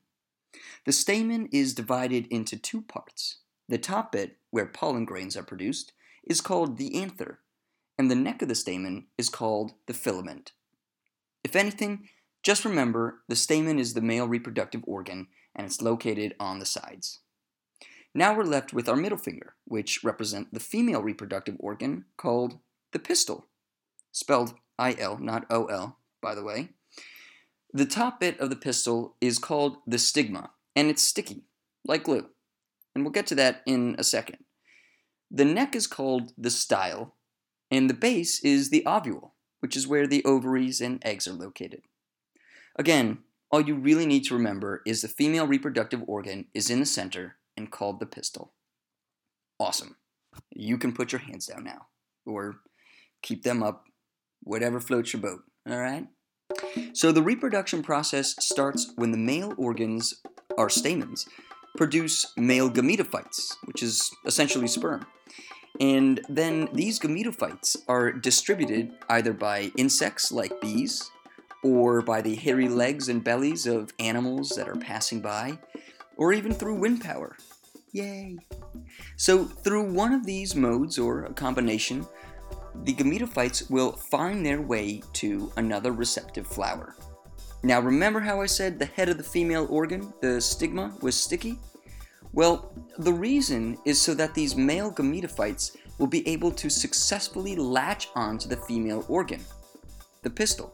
The 0.86 0.92
stamen 0.92 1.48
is 1.52 1.74
divided 1.74 2.26
into 2.28 2.56
two 2.56 2.82
parts. 2.82 3.38
The 3.68 3.78
top 3.78 4.12
bit, 4.12 4.36
where 4.50 4.66
pollen 4.66 5.04
grains 5.04 5.36
are 5.36 5.42
produced, 5.42 5.92
is 6.24 6.40
called 6.40 6.78
the 6.78 7.00
anther, 7.00 7.40
and 7.98 8.10
the 8.10 8.14
neck 8.14 8.42
of 8.42 8.48
the 8.48 8.54
stamen 8.54 9.06
is 9.18 9.28
called 9.28 9.72
the 9.86 9.94
filament. 9.94 10.52
If 11.42 11.56
anything, 11.56 12.08
just 12.42 12.64
remember 12.64 13.22
the 13.28 13.36
stamen 13.36 13.78
is 13.78 13.94
the 13.94 14.00
male 14.00 14.26
reproductive 14.26 14.82
organ 14.86 15.28
and 15.54 15.66
it's 15.66 15.82
located 15.82 16.34
on 16.40 16.58
the 16.58 16.66
sides. 16.66 17.20
Now 18.14 18.34
we're 18.36 18.44
left 18.44 18.72
with 18.72 18.88
our 18.88 18.96
middle 18.96 19.18
finger, 19.18 19.54
which 19.64 20.04
represent 20.04 20.52
the 20.52 20.60
female 20.60 21.02
reproductive 21.02 21.56
organ 21.58 22.04
called 22.16 22.58
the 22.92 22.98
pistil, 22.98 23.46
spelled 24.10 24.54
I-L, 24.78 25.18
not 25.18 25.46
O-L, 25.48 25.98
by 26.20 26.34
the 26.34 26.42
way. 26.42 26.70
The 27.72 27.86
top 27.86 28.20
bit 28.20 28.38
of 28.38 28.50
the 28.50 28.56
pistil 28.56 29.14
is 29.20 29.38
called 29.38 29.78
the 29.86 29.98
stigma, 29.98 30.50
and 30.76 30.88
it's 30.88 31.02
sticky, 31.02 31.44
like 31.86 32.04
glue. 32.04 32.26
And 32.94 33.02
we'll 33.02 33.12
get 33.12 33.26
to 33.28 33.34
that 33.36 33.62
in 33.64 33.96
a 33.98 34.04
second. 34.04 34.38
The 35.30 35.46
neck 35.46 35.74
is 35.74 35.86
called 35.86 36.32
the 36.36 36.50
style, 36.50 37.14
and 37.70 37.88
the 37.88 37.94
base 37.94 38.44
is 38.44 38.68
the 38.68 38.84
ovule, 38.84 39.32
which 39.60 39.74
is 39.74 39.86
where 39.86 40.06
the 40.06 40.22
ovaries 40.26 40.82
and 40.82 41.02
eggs 41.02 41.26
are 41.26 41.32
located. 41.32 41.82
Again, 42.76 43.18
all 43.50 43.60
you 43.60 43.74
really 43.74 44.06
need 44.06 44.24
to 44.24 44.34
remember 44.34 44.82
is 44.86 45.02
the 45.02 45.08
female 45.08 45.46
reproductive 45.46 46.02
organ 46.06 46.46
is 46.54 46.70
in 46.70 46.80
the 46.80 46.86
center 46.86 47.36
and 47.56 47.70
called 47.70 48.00
the 48.00 48.06
pistil. 48.06 48.52
Awesome. 49.60 49.96
You 50.50 50.78
can 50.78 50.92
put 50.92 51.12
your 51.12 51.20
hands 51.20 51.46
down 51.46 51.64
now, 51.64 51.88
or 52.24 52.56
keep 53.22 53.42
them 53.42 53.62
up, 53.62 53.84
whatever 54.42 54.80
floats 54.80 55.12
your 55.12 55.20
boat, 55.20 55.42
alright? 55.68 56.06
So 56.94 57.12
the 57.12 57.22
reproduction 57.22 57.82
process 57.82 58.34
starts 58.40 58.92
when 58.96 59.10
the 59.12 59.18
male 59.18 59.54
organs, 59.58 60.22
or 60.56 60.70
stamens, 60.70 61.26
produce 61.76 62.32
male 62.36 62.70
gametophytes, 62.70 63.56
which 63.64 63.82
is 63.82 64.10
essentially 64.26 64.66
sperm. 64.66 65.06
And 65.80 66.20
then 66.28 66.68
these 66.72 66.98
gametophytes 66.98 67.76
are 67.88 68.12
distributed 68.12 68.92
either 69.08 69.32
by 69.32 69.72
insects 69.76 70.30
like 70.32 70.60
bees, 70.60 71.10
or 71.62 72.02
by 72.02 72.20
the 72.20 72.34
hairy 72.34 72.68
legs 72.68 73.08
and 73.08 73.22
bellies 73.22 73.66
of 73.66 73.92
animals 73.98 74.50
that 74.50 74.68
are 74.68 74.76
passing 74.76 75.20
by, 75.20 75.58
or 76.16 76.32
even 76.32 76.52
through 76.52 76.80
wind 76.80 77.00
power. 77.00 77.36
Yay! 77.92 78.38
So, 79.16 79.44
through 79.44 79.92
one 79.92 80.12
of 80.12 80.24
these 80.24 80.56
modes, 80.56 80.98
or 80.98 81.24
a 81.24 81.32
combination, 81.32 82.06
the 82.84 82.94
gametophytes 82.94 83.70
will 83.70 83.92
find 83.92 84.44
their 84.44 84.62
way 84.62 85.02
to 85.14 85.52
another 85.56 85.92
receptive 85.92 86.46
flower. 86.46 86.96
Now, 87.62 87.80
remember 87.80 88.18
how 88.18 88.40
I 88.40 88.46
said 88.46 88.78
the 88.78 88.86
head 88.86 89.08
of 89.08 89.18
the 89.18 89.22
female 89.22 89.66
organ, 89.70 90.12
the 90.20 90.40
stigma, 90.40 90.96
was 91.00 91.14
sticky? 91.14 91.58
Well, 92.32 92.72
the 92.98 93.12
reason 93.12 93.76
is 93.84 94.00
so 94.00 94.14
that 94.14 94.34
these 94.34 94.56
male 94.56 94.90
gametophytes 94.90 95.76
will 95.98 96.06
be 96.06 96.26
able 96.26 96.50
to 96.52 96.70
successfully 96.70 97.54
latch 97.54 98.08
onto 98.14 98.48
the 98.48 98.56
female 98.56 99.04
organ, 99.06 99.40
the 100.22 100.30
pistil. 100.30 100.72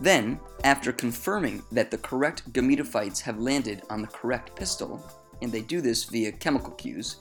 Then, 0.00 0.40
after 0.64 0.92
confirming 0.92 1.62
that 1.72 1.90
the 1.90 1.98
correct 1.98 2.50
gametophytes 2.54 3.20
have 3.20 3.38
landed 3.38 3.82
on 3.90 4.00
the 4.00 4.08
correct 4.08 4.56
pistil, 4.56 5.02
and 5.42 5.52
they 5.52 5.60
do 5.60 5.82
this 5.82 6.04
via 6.04 6.32
chemical 6.32 6.72
cues, 6.72 7.16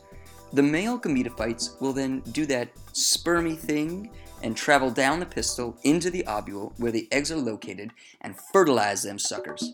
the 0.54 0.64
male 0.64 0.98
gametophytes 0.98 1.80
will 1.82 1.94
then 1.94 2.22
do 2.32 2.46
that 2.46 2.74
spermy 2.94 3.58
thing 3.58 4.10
and 4.42 4.56
travel 4.56 4.90
down 4.90 5.20
the 5.20 5.26
pistil 5.26 5.78
into 5.84 6.10
the 6.10 6.26
ovule 6.26 6.74
where 6.78 6.92
the 6.92 7.08
eggs 7.12 7.32
are 7.32 7.38
located 7.38 7.92
and 8.22 8.40
fertilize 8.54 9.04
them 9.04 9.20
suckers. 9.20 9.74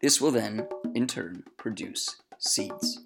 This 0.00 0.20
will 0.20 0.30
then, 0.30 0.66
in 0.94 1.06
turn, 1.06 1.44
produce 1.58 2.16
seeds. 2.38 3.00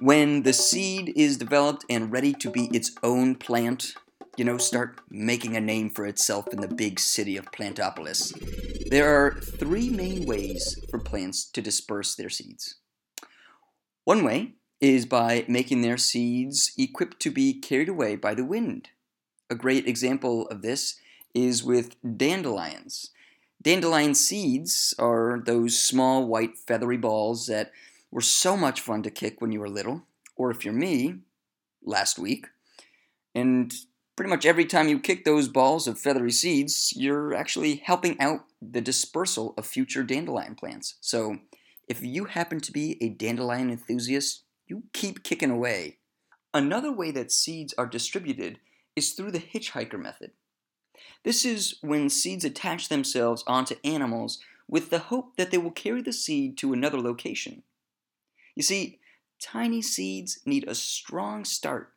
When 0.00 0.42
the 0.42 0.52
seed 0.52 1.14
is 1.16 1.38
developed 1.38 1.86
and 1.88 2.12
ready 2.12 2.34
to 2.34 2.50
be 2.50 2.66
its 2.66 2.92
own 3.02 3.34
plant, 3.34 3.94
you 4.38 4.44
know, 4.44 4.56
start 4.56 5.00
making 5.10 5.56
a 5.56 5.60
name 5.60 5.90
for 5.90 6.06
itself 6.06 6.46
in 6.52 6.60
the 6.60 6.68
big 6.68 7.00
city 7.00 7.36
of 7.36 7.50
Plantopolis, 7.50 8.32
there 8.88 9.08
are 9.08 9.32
three 9.32 9.90
main 9.90 10.26
ways 10.26 10.78
for 10.88 11.00
plants 11.00 11.44
to 11.50 11.60
disperse 11.60 12.14
their 12.14 12.30
seeds. 12.30 12.76
One 14.04 14.22
way 14.24 14.52
is 14.80 15.06
by 15.06 15.44
making 15.48 15.82
their 15.82 15.96
seeds 15.96 16.70
equipped 16.78 17.18
to 17.20 17.32
be 17.32 17.52
carried 17.52 17.88
away 17.88 18.14
by 18.14 18.34
the 18.34 18.44
wind. 18.44 18.90
A 19.50 19.56
great 19.56 19.88
example 19.88 20.46
of 20.46 20.62
this 20.62 21.00
is 21.34 21.64
with 21.64 21.96
dandelions. 22.16 23.10
Dandelion 23.60 24.14
seeds 24.14 24.94
are 25.00 25.42
those 25.44 25.80
small 25.80 26.28
white 26.28 26.56
feathery 26.56 26.96
balls 26.96 27.48
that 27.48 27.72
were 28.12 28.20
so 28.20 28.56
much 28.56 28.80
fun 28.80 29.02
to 29.02 29.10
kick 29.10 29.40
when 29.40 29.50
you 29.50 29.58
were 29.58 29.68
little, 29.68 30.04
or 30.36 30.52
if 30.52 30.64
you're 30.64 30.72
me, 30.72 31.16
last 31.82 32.20
week. 32.20 32.46
And 33.34 33.74
pretty 34.18 34.30
much 34.30 34.44
every 34.44 34.64
time 34.64 34.88
you 34.88 34.98
kick 34.98 35.24
those 35.24 35.46
balls 35.46 35.86
of 35.86 35.96
feathery 35.96 36.32
seeds, 36.32 36.92
you're 36.96 37.32
actually 37.32 37.76
helping 37.76 38.20
out 38.20 38.40
the 38.60 38.80
dispersal 38.80 39.54
of 39.56 39.64
future 39.64 40.02
dandelion 40.02 40.56
plants. 40.56 40.96
So 41.00 41.38
if 41.86 42.02
you 42.02 42.24
happen 42.24 42.58
to 42.62 42.72
be 42.72 43.00
a 43.00 43.10
dandelion 43.10 43.70
enthusiast, 43.70 44.42
you 44.66 44.82
keep 44.92 45.22
kicking 45.22 45.52
away. 45.52 45.98
Another 46.52 46.90
way 46.90 47.12
that 47.12 47.30
seeds 47.30 47.72
are 47.78 47.86
distributed 47.86 48.58
is 48.96 49.12
through 49.12 49.30
the 49.30 49.38
hitchhiker 49.38 50.02
method. 50.02 50.32
This 51.22 51.44
is 51.44 51.78
when 51.80 52.10
seeds 52.10 52.44
attach 52.44 52.88
themselves 52.88 53.44
onto 53.46 53.76
animals 53.84 54.40
with 54.66 54.90
the 54.90 54.98
hope 54.98 55.36
that 55.36 55.52
they 55.52 55.58
will 55.58 55.70
carry 55.70 56.02
the 56.02 56.12
seed 56.12 56.58
to 56.58 56.72
another 56.72 57.00
location. 57.00 57.62
You 58.56 58.64
see, 58.64 58.98
tiny 59.40 59.80
seeds 59.80 60.40
need 60.44 60.66
a 60.66 60.74
strong 60.74 61.44
start, 61.44 61.92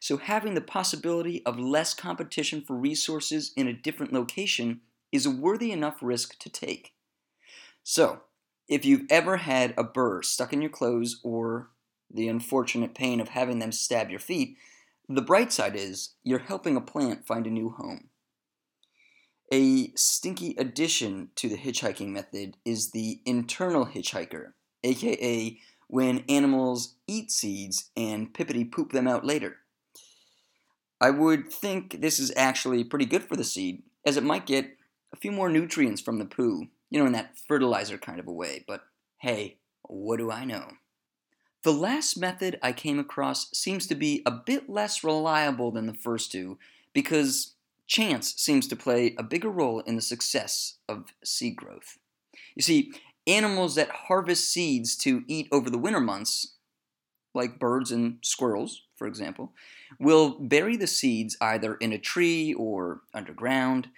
so 0.00 0.16
having 0.16 0.54
the 0.54 0.60
possibility 0.60 1.44
of 1.44 1.58
less 1.58 1.94
competition 1.94 2.62
for 2.62 2.76
resources 2.76 3.52
in 3.56 3.68
a 3.68 3.72
different 3.72 4.12
location 4.12 4.80
is 5.12 5.26
a 5.26 5.30
worthy 5.30 5.72
enough 5.72 5.98
risk 6.02 6.38
to 6.38 6.48
take. 6.48 6.94
So, 7.82 8.22
If 8.68 8.84
you've 8.84 9.06
ever 9.10 9.36
had 9.36 9.74
a 9.78 9.84
burr 9.84 10.22
stuck 10.22 10.52
in 10.52 10.60
your 10.60 10.70
clothes 10.70 11.20
or 11.22 11.70
the 12.12 12.28
unfortunate 12.28 12.94
pain 12.94 13.20
of 13.20 13.28
having 13.28 13.60
them 13.60 13.70
stab 13.70 14.10
your 14.10 14.18
feet, 14.18 14.56
the 15.08 15.22
bright 15.22 15.52
side 15.52 15.76
is 15.76 16.14
you're 16.24 16.40
helping 16.40 16.76
a 16.76 16.80
plant 16.80 17.26
find 17.26 17.46
a 17.46 17.50
new 17.50 17.70
home. 17.70 18.08
A 19.52 19.92
stinky 19.94 20.56
addition 20.58 21.30
to 21.36 21.48
the 21.48 21.56
hitchhiking 21.56 22.08
method 22.08 22.56
is 22.64 22.90
the 22.90 23.20
internal 23.24 23.86
hitchhiker, 23.86 24.54
aka 24.82 25.60
when 25.86 26.24
animals 26.28 26.96
eat 27.06 27.30
seeds 27.30 27.90
and 27.96 28.34
pippity 28.34 28.70
poop 28.70 28.90
them 28.90 29.06
out 29.06 29.24
later. 29.24 29.58
I 31.00 31.10
would 31.10 31.52
think 31.52 32.00
this 32.00 32.18
is 32.18 32.32
actually 32.36 32.84
pretty 32.84 33.06
good 33.06 33.22
for 33.22 33.36
the 33.36 33.44
seed, 33.44 33.82
as 34.04 34.16
it 34.16 34.24
might 34.24 34.46
get 34.46 34.76
a 35.12 35.16
few 35.16 35.32
more 35.32 35.48
nutrients 35.48 36.00
from 36.00 36.18
the 36.18 36.24
poo, 36.24 36.68
you 36.90 36.98
know, 36.98 37.06
in 37.06 37.12
that 37.12 37.38
fertilizer 37.38 37.98
kind 37.98 38.18
of 38.18 38.26
a 38.26 38.32
way, 38.32 38.64
but 38.66 38.82
hey, 39.18 39.58
what 39.82 40.18
do 40.18 40.30
I 40.30 40.44
know? 40.44 40.72
The 41.62 41.72
last 41.72 42.16
method 42.16 42.58
I 42.62 42.72
came 42.72 42.98
across 42.98 43.50
seems 43.52 43.86
to 43.88 43.94
be 43.94 44.22
a 44.24 44.30
bit 44.30 44.68
less 44.68 45.02
reliable 45.02 45.70
than 45.70 45.86
the 45.86 45.94
first 45.94 46.30
two 46.30 46.58
because 46.92 47.54
chance 47.86 48.34
seems 48.36 48.66
to 48.68 48.76
play 48.76 49.14
a 49.18 49.22
bigger 49.22 49.50
role 49.50 49.80
in 49.80 49.96
the 49.96 50.02
success 50.02 50.76
of 50.88 51.12
seed 51.24 51.56
growth. 51.56 51.98
You 52.54 52.62
see, 52.62 52.92
animals 53.26 53.74
that 53.74 53.90
harvest 53.90 54.48
seeds 54.52 54.96
to 54.98 55.24
eat 55.26 55.48
over 55.50 55.68
the 55.68 55.78
winter 55.78 56.00
months, 56.00 56.55
like 57.36 57.60
birds 57.60 57.92
and 57.92 58.18
squirrels, 58.22 58.82
for 58.96 59.06
example, 59.06 59.52
will 60.00 60.30
bury 60.40 60.76
the 60.76 60.86
seeds 60.86 61.36
either 61.40 61.74
in 61.76 61.92
a 61.92 61.98
tree 61.98 62.52
or 62.54 63.02
underground. 63.14 63.88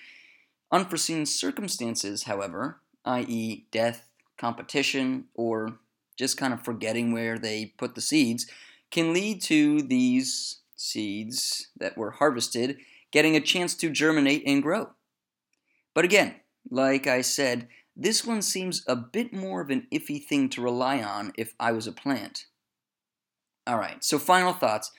Unforeseen 0.70 1.24
circumstances, 1.24 2.24
however, 2.24 2.81
i.e., 3.07 3.66
death, 3.70 4.11
competition, 4.37 5.24
or 5.35 5.79
just 6.18 6.37
kind 6.37 6.53
of 6.53 6.62
forgetting 6.62 7.12
where 7.12 7.38
they 7.38 7.72
put 7.79 7.94
the 7.94 8.01
seeds, 8.01 8.46
can 8.90 9.14
lead 9.14 9.40
to 9.40 9.81
these 9.81 10.61
seeds 10.77 11.68
that 11.79 11.96
were 11.96 12.12
harvested 12.12 12.77
getting 13.11 13.37
a 13.37 13.40
chance 13.40 13.74
to 13.74 13.90
germinate 13.90 14.42
and 14.46 14.62
grow. 14.62 14.90
But 15.94 16.05
again, 16.05 16.37
like 16.70 17.07
I 17.07 17.22
said, 17.22 17.68
this 17.96 18.24
one 18.24 18.42
seems 18.42 18.85
a 18.87 18.94
bit 18.94 19.33
more 19.33 19.61
of 19.61 19.70
an 19.70 19.87
iffy 19.92 20.22
thing 20.22 20.48
to 20.51 20.62
rely 20.62 21.03
on 21.03 21.33
if 21.37 21.55
I 21.59 21.72
was 21.72 21.87
a 21.87 21.92
plant. 21.92 22.46
Alright, 23.68 24.02
so 24.02 24.18
final 24.18 24.54
thoughts. 24.54 24.92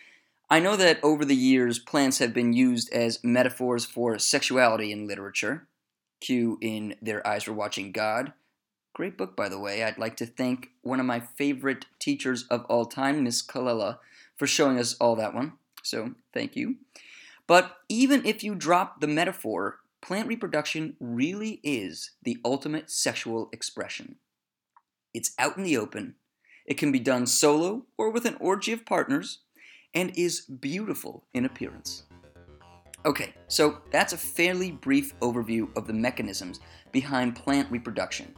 I 0.48 0.60
know 0.60 0.76
that 0.76 1.00
over 1.04 1.26
the 1.26 1.36
years, 1.36 1.80
plants 1.80 2.20
have 2.20 2.36
been 2.36 2.54
used 2.54 2.94
as 2.94 3.24
metaphors 3.24 3.84
for 3.84 4.20
sexuality 4.20 4.92
in 4.92 5.08
literature. 5.08 5.68
Q 6.22 6.60
in 6.62 6.96
Their 7.02 7.26
Eyes 7.26 7.48
Were 7.48 7.54
Watching 7.54 7.92
God. 7.92 8.34
Great 8.94 9.18
book, 9.18 9.36
by 9.36 9.50
the 9.50 9.60
way. 9.60 9.84
I'd 9.84 9.98
like 9.98 10.18
to 10.18 10.26
thank 10.28 10.70
one 10.82 11.00
of 11.00 11.06
my 11.08 11.20
favorite 11.20 11.86
teachers 11.98 12.44
of 12.44 12.64
all 12.66 12.86
time, 12.86 13.24
Miss 13.24 13.42
Kalila, 13.42 13.98
for 14.38 14.46
showing 14.46 14.78
us 14.78 14.96
all 15.00 15.16
that 15.16 15.34
one. 15.34 15.54
So, 15.82 16.14
thank 16.32 16.56
you. 16.56 16.76
But 17.48 17.78
even 17.88 18.24
if 18.24 18.44
you 18.44 18.54
drop 18.54 19.02
the 19.02 19.08
metaphor, 19.08 19.80
plant 20.02 20.28
reproduction 20.28 20.96
really 21.00 21.60
is 21.64 22.12
the 22.22 22.38
ultimate 22.46 22.92
sexual 22.92 23.50
expression. 23.52 24.18
It's 25.14 25.32
out 25.40 25.58
in 25.58 25.64
the 25.64 25.78
open, 25.78 26.16
it 26.70 26.78
can 26.78 26.94
be 26.94 27.00
done 27.00 27.26
solo 27.26 27.86
or 27.98 28.10
with 28.10 28.24
an 28.26 28.38
orgy 28.40 28.72
of 28.72 28.86
partners, 28.86 29.40
and 29.94 30.14
is 30.16 30.42
beautiful 30.42 31.26
in 31.34 31.44
appearance. 31.44 32.04
Okay, 33.06 33.34
so 33.48 33.80
that's 33.92 34.14
a 34.14 34.18
fairly 34.18 34.72
brief 34.72 35.18
overview 35.20 35.76
of 35.76 35.88
the 35.88 35.94
mechanisms 35.94 36.60
behind 36.92 37.36
plant 37.36 37.70
reproduction. 37.72 38.36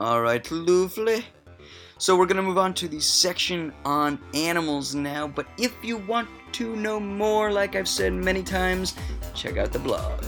Alright, 0.00 0.50
lovely. 0.50 1.24
So 1.98 2.16
we're 2.16 2.26
going 2.26 2.36
to 2.36 2.42
move 2.42 2.58
on 2.58 2.74
to 2.74 2.88
the 2.88 3.00
section 3.00 3.72
on 3.84 4.18
animals 4.34 4.94
now, 4.94 5.26
but 5.28 5.46
if 5.58 5.74
you 5.82 5.98
want 5.98 6.28
to 6.52 6.76
know 6.76 6.98
more, 6.98 7.52
like 7.52 7.76
I've 7.76 7.88
said 7.88 8.12
many 8.12 8.42
times, 8.42 8.94
check 9.34 9.56
out 9.56 9.72
the 9.72 9.78
blog. 9.78 10.22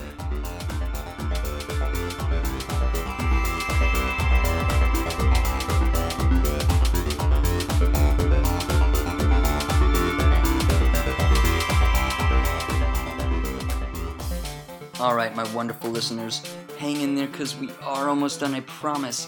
All 15.03 15.17
right, 15.17 15.35
my 15.35 15.53
wonderful 15.53 15.91
listeners, 15.91 16.43
hang 16.79 17.01
in 17.01 17.17
there 17.17 17.27
because 17.27 17.57
we 17.57 17.71
are 17.83 18.09
almost 18.09 18.39
done, 18.39 18.55
I 18.55 18.61
promise. 18.61 19.27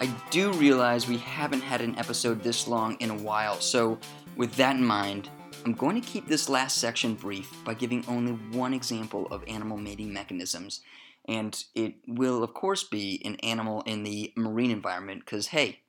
I 0.00 0.06
do 0.30 0.52
realize 0.52 1.08
we 1.08 1.16
haven't 1.16 1.62
had 1.62 1.80
an 1.80 1.98
episode 1.98 2.44
this 2.44 2.68
long 2.68 2.96
in 3.00 3.10
a 3.10 3.16
while, 3.16 3.60
so 3.60 3.98
with 4.36 4.54
that 4.54 4.76
in 4.76 4.84
mind, 4.84 5.28
I'm 5.66 5.72
going 5.72 6.00
to 6.00 6.08
keep 6.08 6.28
this 6.28 6.48
last 6.48 6.78
section 6.78 7.14
brief 7.14 7.52
by 7.64 7.74
giving 7.74 8.04
only 8.06 8.34
one 8.56 8.72
example 8.72 9.26
of 9.32 9.42
animal 9.48 9.78
mating 9.78 10.12
mechanisms, 10.12 10.80
and 11.24 11.60
it 11.74 11.94
will, 12.06 12.44
of 12.44 12.54
course, 12.54 12.84
be 12.84 13.20
an 13.24 13.34
animal 13.42 13.82
in 13.86 14.04
the 14.04 14.32
marine 14.36 14.70
environment 14.70 15.24
because, 15.24 15.48
hey, 15.48 15.80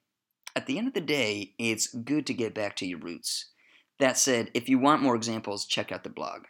at 0.55 0.65
the 0.65 0.79
end 0.79 0.88
of 0.88 0.95
the 0.95 0.99
day, 0.99 1.53
it's 1.60 1.93
good 1.93 2.25
to 2.25 2.34
get 2.34 2.55
back 2.55 2.75
to 2.77 2.88
your 2.88 2.97
roots. 2.97 3.51
That 3.99 4.17
said, 4.17 4.49
if 4.55 4.67
you 4.67 4.79
want 4.79 5.03
more 5.03 5.15
examples, 5.15 5.67
check 5.67 5.91
out 5.91 6.03
the 6.03 6.10
blog. 6.10 6.45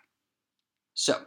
So, 0.93 1.23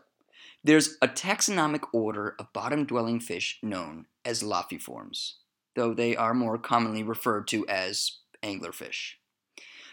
there's 0.64 0.96
a 1.00 1.09
taxonomic 1.09 1.85
order 1.92 2.35
of 2.38 2.53
bottom 2.53 2.85
dwelling 2.85 3.20
fish 3.20 3.59
known 3.62 4.07
as 4.24 4.42
Lophiiformes 4.42 5.35
though 5.74 5.94
they 5.94 6.16
are 6.16 6.35
more 6.35 6.59
commonly 6.59 7.03
referred 7.03 7.46
to 7.48 7.66
as 7.66 8.18
anglerfish. 8.42 9.14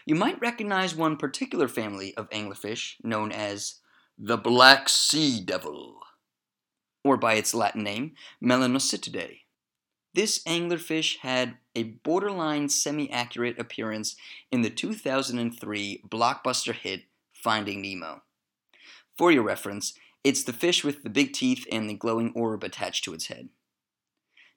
You 0.06 0.14
might 0.14 0.40
recognize 0.40 0.94
one 0.94 1.16
particular 1.16 1.68
family 1.68 2.14
of 2.16 2.30
anglerfish 2.30 2.96
known 3.02 3.30
as 3.32 3.76
the 4.18 4.36
black 4.36 4.88
sea 4.88 5.40
devil, 5.40 6.00
or 7.04 7.16
by 7.16 7.34
its 7.34 7.54
Latin 7.54 7.82
name, 7.82 8.12
Melanocetidae. 8.42 9.40
This 10.14 10.42
anglerfish 10.44 11.18
had 11.18 11.56
a 11.74 11.84
borderline 11.84 12.68
semi 12.68 13.10
accurate 13.10 13.58
appearance 13.58 14.16
in 14.50 14.62
the 14.62 14.70
2003 14.70 16.02
blockbuster 16.08 16.74
hit 16.74 17.04
Finding 17.32 17.80
Nemo. 17.80 18.22
For 19.16 19.32
your 19.32 19.42
reference, 19.42 19.94
it's 20.24 20.44
the 20.44 20.52
fish 20.52 20.84
with 20.84 21.02
the 21.02 21.10
big 21.10 21.32
teeth 21.32 21.66
and 21.70 21.88
the 21.88 21.94
glowing 21.94 22.32
orb 22.34 22.62
attached 22.64 23.04
to 23.04 23.14
its 23.14 23.26
head. 23.26 23.48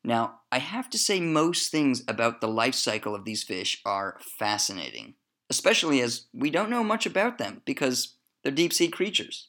Now, 0.03 0.41
I 0.51 0.59
have 0.59 0.89
to 0.91 0.99
say, 0.99 1.19
most 1.19 1.71
things 1.71 2.03
about 2.07 2.39
the 2.39 2.47
life 2.47 2.75
cycle 2.75 3.15
of 3.15 3.25
these 3.25 3.43
fish 3.43 3.81
are 3.85 4.19
fascinating, 4.37 5.15
especially 5.49 5.99
as 6.01 6.25
we 6.31 6.51
don't 6.51 6.69
know 6.69 6.83
much 6.83 7.07
about 7.07 7.39
them 7.39 7.63
because 7.65 8.15
they're 8.43 8.51
deep 8.51 8.71
sea 8.71 8.87
creatures. 8.87 9.47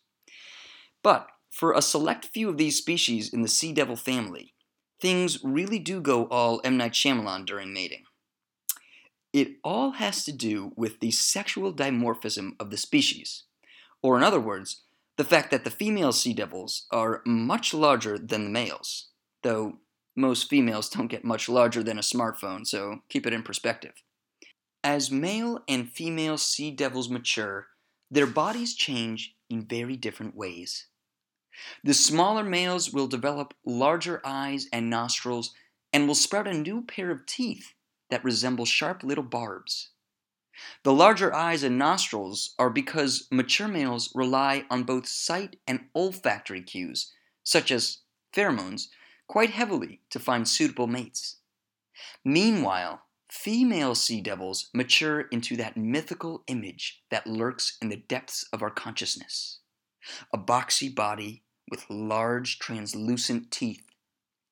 But 1.02 1.28
for 1.50 1.72
a 1.72 1.82
select 1.82 2.24
few 2.24 2.48
of 2.48 2.56
these 2.56 2.78
species 2.78 3.32
in 3.32 3.42
the 3.42 3.48
sea 3.48 3.72
devil 3.72 3.96
family, 3.96 4.54
things 5.00 5.44
really 5.44 5.78
do 5.78 6.00
go 6.00 6.24
all 6.26 6.62
M. 6.64 6.78
Night 6.78 6.92
Shyamalan 6.92 7.44
during 7.44 7.74
mating. 7.74 8.04
It 9.34 9.56
all 9.62 9.92
has 9.92 10.24
to 10.24 10.32
do 10.32 10.72
with 10.76 11.00
the 11.00 11.10
sexual 11.10 11.72
dimorphism 11.74 12.52
of 12.58 12.70
the 12.70 12.78
species, 12.78 13.42
or 14.02 14.16
in 14.16 14.22
other 14.22 14.40
words, 14.40 14.84
the 15.16 15.24
fact 15.24 15.50
that 15.50 15.64
the 15.64 15.70
female 15.70 16.12
sea 16.12 16.34
devils 16.34 16.86
are 16.90 17.22
much 17.24 17.72
larger 17.72 18.18
than 18.18 18.44
the 18.44 18.50
males, 18.50 19.08
though 19.42 19.78
most 20.14 20.48
females 20.48 20.88
don't 20.88 21.08
get 21.08 21.24
much 21.24 21.48
larger 21.48 21.82
than 21.82 21.98
a 21.98 22.02
smartphone, 22.02 22.66
so 22.66 23.00
keep 23.08 23.26
it 23.26 23.32
in 23.32 23.42
perspective. 23.42 23.92
As 24.82 25.10
male 25.10 25.62
and 25.68 25.90
female 25.90 26.38
sea 26.38 26.70
devils 26.70 27.08
mature, 27.08 27.66
their 28.10 28.26
bodies 28.26 28.74
change 28.74 29.34
in 29.50 29.66
very 29.66 29.96
different 29.96 30.36
ways. 30.36 30.86
The 31.82 31.94
smaller 31.94 32.44
males 32.44 32.92
will 32.92 33.06
develop 33.06 33.54
larger 33.64 34.20
eyes 34.24 34.68
and 34.72 34.90
nostrils 34.90 35.54
and 35.92 36.06
will 36.06 36.14
sprout 36.14 36.46
a 36.46 36.54
new 36.54 36.82
pair 36.82 37.10
of 37.10 37.26
teeth 37.26 37.72
that 38.10 38.24
resemble 38.24 38.66
sharp 38.66 39.02
little 39.02 39.24
barbs. 39.24 39.90
The 40.82 40.92
larger 40.92 41.34
eyes 41.34 41.62
and 41.62 41.78
nostrils 41.78 42.54
are 42.58 42.70
because 42.70 43.28
mature 43.30 43.68
males 43.68 44.12
rely 44.14 44.64
on 44.70 44.84
both 44.84 45.06
sight 45.06 45.56
and 45.66 45.88
olfactory 45.94 46.62
cues, 46.62 47.12
such 47.42 47.70
as 47.70 47.98
pheromones, 48.32 48.88
quite 49.26 49.50
heavily 49.50 50.00
to 50.10 50.18
find 50.18 50.48
suitable 50.48 50.86
mates. 50.86 51.36
Meanwhile, 52.24 53.02
female 53.30 53.94
sea 53.94 54.20
devils 54.20 54.70
mature 54.72 55.22
into 55.22 55.56
that 55.56 55.76
mythical 55.76 56.44
image 56.46 57.02
that 57.10 57.26
lurks 57.26 57.76
in 57.80 57.88
the 57.88 57.96
depths 57.96 58.44
of 58.52 58.62
our 58.62 58.70
consciousness 58.70 59.60
a 60.32 60.38
boxy 60.38 60.94
body 60.94 61.42
with 61.70 61.90
large 61.90 62.58
translucent 62.58 63.50
teeth 63.50 63.84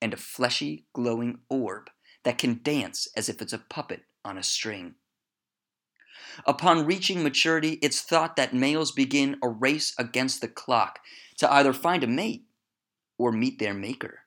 and 0.00 0.12
a 0.12 0.16
fleshy 0.16 0.86
glowing 0.92 1.38
orb 1.48 1.90
that 2.24 2.38
can 2.38 2.60
dance 2.62 3.08
as 3.16 3.28
if 3.28 3.40
it's 3.40 3.52
a 3.52 3.58
puppet 3.58 4.02
on 4.24 4.36
a 4.36 4.42
string. 4.42 4.94
Upon 6.46 6.86
reaching 6.86 7.22
maturity, 7.22 7.78
it's 7.82 8.00
thought 8.00 8.36
that 8.36 8.54
males 8.54 8.92
begin 8.92 9.36
a 9.42 9.48
race 9.48 9.94
against 9.98 10.40
the 10.40 10.48
clock 10.48 11.00
to 11.38 11.52
either 11.52 11.72
find 11.72 12.04
a 12.04 12.08
mate 12.08 12.44
or 13.18 13.32
meet 13.32 13.58
their 13.58 13.74
maker. 13.74 14.20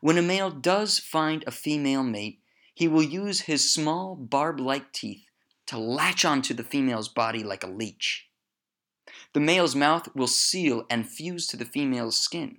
When 0.00 0.18
a 0.18 0.22
male 0.22 0.50
does 0.50 0.98
find 0.98 1.44
a 1.46 1.50
female 1.50 2.02
mate, 2.02 2.40
he 2.74 2.88
will 2.88 3.02
use 3.02 3.42
his 3.42 3.72
small 3.72 4.16
barb 4.16 4.58
like 4.58 4.92
teeth 4.92 5.24
to 5.66 5.78
latch 5.78 6.24
onto 6.24 6.54
the 6.54 6.64
female's 6.64 7.08
body 7.08 7.42
like 7.42 7.62
a 7.62 7.68
leech. 7.68 8.28
The 9.32 9.40
male's 9.40 9.74
mouth 9.74 10.08
will 10.14 10.26
seal 10.26 10.84
and 10.90 11.08
fuse 11.08 11.46
to 11.48 11.56
the 11.56 11.64
female's 11.64 12.18
skin. 12.18 12.58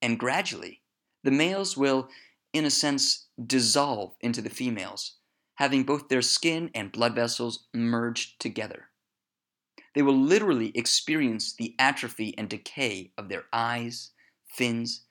And 0.00 0.18
gradually, 0.18 0.82
the 1.22 1.30
males 1.30 1.76
will, 1.76 2.08
in 2.52 2.64
a 2.64 2.70
sense, 2.70 3.26
dissolve 3.44 4.14
into 4.20 4.42
the 4.42 4.50
females, 4.50 5.16
having 5.56 5.84
both 5.84 6.08
their 6.08 6.22
skin 6.22 6.70
and 6.74 6.92
blood 6.92 7.14
vessels 7.14 7.66
merged 7.72 8.40
together. 8.40 8.88
They 9.94 10.02
will 10.02 10.18
literally 10.18 10.72
experience 10.74 11.54
the 11.54 11.74
atrophy 11.78 12.34
and 12.36 12.48
decay 12.48 13.12
of 13.16 13.28
their 13.28 13.44
eyes, 13.52 14.10
fins, 14.48 15.02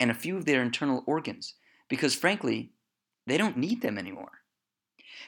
and 0.00 0.10
a 0.10 0.14
few 0.14 0.36
of 0.36 0.44
their 0.44 0.62
internal 0.62 1.04
organs, 1.06 1.54
because 1.88 2.14
frankly, 2.14 2.72
they 3.26 3.38
don't 3.38 3.56
need 3.56 3.82
them 3.82 3.98
anymore. 3.98 4.40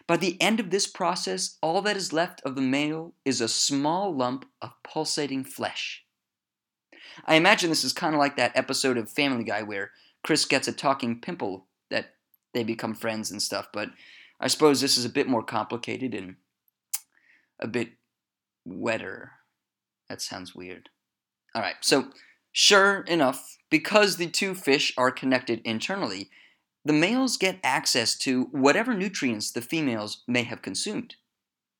By 0.08 0.16
the 0.16 0.40
end 0.40 0.58
of 0.58 0.70
this 0.70 0.86
process, 0.86 1.56
all 1.62 1.80
that 1.82 1.96
is 1.96 2.12
left 2.12 2.42
of 2.44 2.56
the 2.56 2.62
male 2.62 3.14
is 3.24 3.40
a 3.40 3.48
small 3.48 4.14
lump 4.14 4.44
of 4.60 4.72
pulsating 4.82 5.44
flesh. 5.44 6.04
I 7.24 7.36
imagine 7.36 7.70
this 7.70 7.84
is 7.84 7.92
kind 7.92 8.14
of 8.14 8.18
like 8.18 8.36
that 8.36 8.56
episode 8.56 8.98
of 8.98 9.08
Family 9.08 9.44
Guy 9.44 9.62
where 9.62 9.92
Chris 10.24 10.44
gets 10.44 10.66
a 10.66 10.72
talking 10.72 11.20
pimple 11.20 11.66
that 11.90 12.14
they 12.52 12.64
become 12.64 12.94
friends 12.94 13.30
and 13.30 13.40
stuff, 13.40 13.68
but 13.72 13.90
I 14.44 14.48
suppose 14.48 14.82
this 14.82 14.98
is 14.98 15.06
a 15.06 15.10
bit 15.10 15.26
more 15.26 15.42
complicated 15.42 16.12
and 16.12 16.36
a 17.58 17.66
bit 17.66 17.92
wetter. 18.66 19.32
That 20.10 20.20
sounds 20.20 20.54
weird. 20.54 20.90
All 21.54 21.62
right, 21.62 21.76
so 21.80 22.10
sure 22.52 23.00
enough, 23.04 23.56
because 23.70 24.18
the 24.18 24.26
two 24.26 24.54
fish 24.54 24.92
are 24.98 25.10
connected 25.10 25.62
internally, 25.64 26.28
the 26.84 26.92
males 26.92 27.38
get 27.38 27.58
access 27.64 28.14
to 28.18 28.44
whatever 28.52 28.92
nutrients 28.92 29.50
the 29.50 29.62
females 29.62 30.22
may 30.28 30.42
have 30.42 30.60
consumed. 30.60 31.14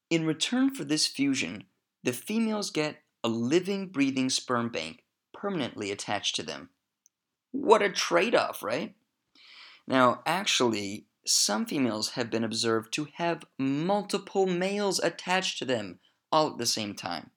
In 0.08 0.24
return 0.24 0.74
for 0.74 0.84
this 0.84 1.06
fusion, 1.06 1.64
the 2.02 2.14
females 2.14 2.70
get 2.70 2.96
a 3.22 3.28
living, 3.28 3.88
breathing 3.88 4.30
sperm 4.30 4.70
bank 4.70 5.04
permanently 5.34 5.90
attached 5.90 6.34
to 6.36 6.42
them. 6.42 6.70
What 7.52 7.82
a 7.82 7.90
trade 7.90 8.34
off, 8.34 8.62
right? 8.62 8.94
Now, 9.86 10.22
actually, 10.24 11.08
some 11.26 11.66
females 11.66 12.10
have 12.10 12.30
been 12.30 12.44
observed 12.44 12.92
to 12.94 13.08
have 13.14 13.44
multiple 13.58 14.46
males 14.46 14.98
attached 14.98 15.58
to 15.58 15.64
them 15.64 15.98
all 16.30 16.50
at 16.50 16.58
the 16.58 16.66
same 16.66 16.94
time. 16.94 17.30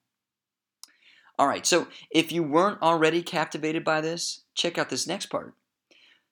All 1.39 1.47
right, 1.47 1.65
so 1.65 1.87
if 2.09 2.31
you 2.31 2.41
weren't 2.41 2.81
already 2.81 3.21
captivated 3.21 3.83
by 3.83 4.01
this, 4.01 4.41
check 4.55 4.77
out 4.77 4.89
this 4.89 5.05
next 5.07 5.27
part. 5.27 5.53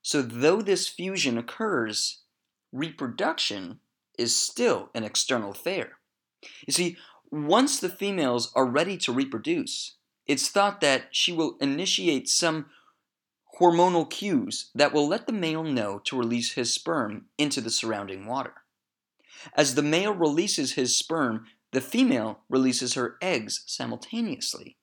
So, 0.02 0.22
though 0.22 0.62
this 0.62 0.88
fusion 0.88 1.38
occurs, 1.38 2.22
reproduction 2.72 3.80
is 4.18 4.36
still 4.36 4.90
an 4.94 5.04
external 5.04 5.52
affair. 5.52 5.98
You 6.68 6.74
see, 6.74 6.98
once 7.32 7.80
the 7.80 7.90
females 7.90 8.52
are 8.56 8.66
ready 8.66 8.98
to 8.98 9.12
reproduce, 9.12 9.96
it's 10.28 10.50
thought 10.50 10.82
that 10.82 11.08
she 11.12 11.32
will 11.32 11.58
initiate 11.60 12.30
some 12.30 12.68
hormonal 13.60 14.10
cues 14.10 14.70
that 14.76 14.94
will 14.94 15.08
let 15.08 15.28
the 15.28 15.34
male 15.34 15.64
know 15.64 16.00
to 16.00 16.18
release 16.18 16.54
his 16.54 16.74
sperm 16.74 17.26
into 17.38 17.62
the 17.62 17.70
surrounding 17.70 18.26
water. 18.26 18.54
As 19.56 19.76
the 19.76 19.82
male 19.82 20.14
releases 20.14 20.74
his 20.74 20.96
sperm, 20.96 21.46
the 21.72 21.82
female 21.82 22.40
releases 22.50 22.94
her 22.94 23.18
eggs 23.22 23.64
simultaneously. 23.66 24.78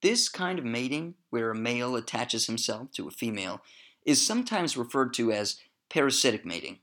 This 0.00 0.28
kind 0.28 0.58
of 0.58 0.64
mating, 0.64 1.14
where 1.30 1.50
a 1.50 1.54
male 1.54 1.94
attaches 1.94 2.46
himself 2.46 2.90
to 2.92 3.06
a 3.06 3.12
female, 3.12 3.62
is 4.04 4.24
sometimes 4.24 4.76
referred 4.76 5.14
to 5.14 5.30
as 5.30 5.60
parasitic 5.88 6.44
mating. 6.44 6.78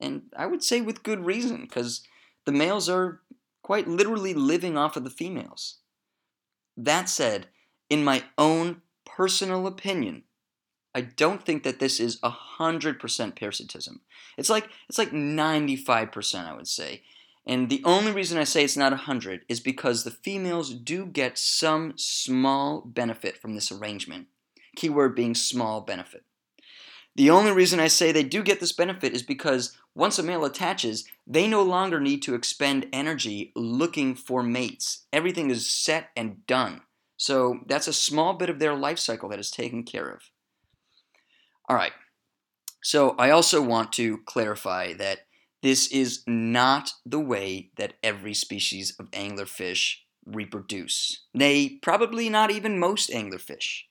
And 0.00 0.22
I 0.36 0.46
would 0.46 0.62
say 0.62 0.80
with 0.80 1.02
good 1.02 1.24
reason, 1.24 1.62
because 1.62 2.02
the 2.44 2.52
males 2.52 2.88
are 2.88 3.20
quite 3.62 3.86
literally 3.86 4.34
living 4.34 4.76
off 4.76 4.96
of 4.96 5.04
the 5.04 5.10
females. 5.10 5.78
That 6.76 7.08
said, 7.08 7.46
in 7.90 8.04
my 8.04 8.24
own 8.36 8.82
personal 9.04 9.66
opinion, 9.66 10.24
I 10.94 11.02
don't 11.02 11.44
think 11.44 11.62
that 11.62 11.78
this 11.78 12.00
is 12.00 12.20
100% 12.20 13.36
parasitism. 13.36 14.00
It's 14.36 14.50
like 14.50 14.68
it's 14.88 14.98
like 14.98 15.10
95% 15.10 16.46
I 16.46 16.54
would 16.54 16.68
say. 16.68 17.02
And 17.46 17.70
the 17.70 17.82
only 17.84 18.12
reason 18.12 18.38
I 18.38 18.44
say 18.44 18.62
it's 18.62 18.76
not 18.76 18.92
100 18.92 19.46
is 19.48 19.58
because 19.58 20.04
the 20.04 20.10
females 20.10 20.74
do 20.74 21.06
get 21.06 21.38
some 21.38 21.94
small 21.96 22.82
benefit 22.82 23.38
from 23.38 23.54
this 23.54 23.72
arrangement. 23.72 24.26
Keyword 24.76 25.14
being 25.14 25.34
small 25.34 25.80
benefit. 25.80 26.24
The 27.16 27.30
only 27.30 27.50
reason 27.50 27.80
I 27.80 27.88
say 27.88 28.12
they 28.12 28.22
do 28.22 28.42
get 28.42 28.60
this 28.60 28.72
benefit 28.72 29.14
is 29.14 29.22
because 29.22 29.76
once 29.94 30.18
a 30.18 30.22
male 30.22 30.44
attaches, 30.44 31.04
they 31.26 31.48
no 31.48 31.62
longer 31.62 31.98
need 31.98 32.22
to 32.22 32.34
expend 32.34 32.86
energy 32.92 33.50
looking 33.56 34.14
for 34.14 34.42
mates. 34.42 35.06
Everything 35.12 35.50
is 35.50 35.68
set 35.68 36.10
and 36.16 36.46
done. 36.46 36.82
So 37.16 37.60
that's 37.66 37.88
a 37.88 37.92
small 37.92 38.34
bit 38.34 38.50
of 38.50 38.60
their 38.60 38.74
life 38.74 38.98
cycle 38.98 39.28
that 39.30 39.40
is 39.40 39.50
taken 39.50 39.82
care 39.82 40.08
of. 40.08 40.30
All 41.68 41.76
right. 41.76 41.92
So 42.82 43.14
I 43.18 43.30
also 43.30 43.60
want 43.60 43.92
to 43.94 44.18
clarify 44.26 44.94
that 44.94 45.20
this 45.62 45.88
is 45.88 46.22
not 46.26 46.92
the 47.04 47.20
way 47.20 47.70
that 47.76 47.94
every 48.02 48.34
species 48.34 48.94
of 48.98 49.10
anglerfish 49.10 49.96
reproduce. 50.24 51.26
Nay, 51.34 51.78
probably 51.82 52.28
not 52.28 52.50
even 52.50 52.78
most 52.78 53.10
anglerfish. 53.10 53.82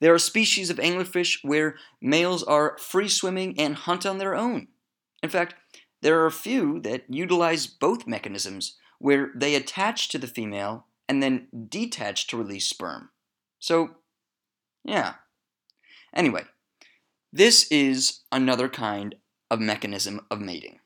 There 0.00 0.12
are 0.12 0.18
species 0.18 0.70
of 0.70 0.76
anglerfish 0.76 1.38
where 1.42 1.76
males 2.02 2.42
are 2.42 2.76
free 2.78 3.08
swimming 3.08 3.58
and 3.58 3.74
hunt 3.74 4.04
on 4.04 4.18
their 4.18 4.34
own. 4.34 4.68
In 5.22 5.30
fact, 5.30 5.54
there 6.02 6.20
are 6.20 6.26
a 6.26 6.32
few 6.32 6.80
that 6.80 7.04
utilize 7.08 7.66
both 7.66 8.06
mechanisms, 8.06 8.76
where 8.98 9.30
they 9.34 9.54
attach 9.54 10.08
to 10.10 10.18
the 10.18 10.26
female 10.26 10.86
and 11.08 11.22
then 11.22 11.48
detach 11.68 12.26
to 12.26 12.36
release 12.36 12.66
sperm. 12.66 13.10
So, 13.58 13.96
yeah. 14.84 15.14
Anyway, 16.14 16.44
this 17.34 17.66
is 17.68 18.20
another 18.30 18.68
kind 18.68 19.16
of 19.50 19.58
mechanism 19.58 20.20
of 20.30 20.40
mating. 20.40 20.78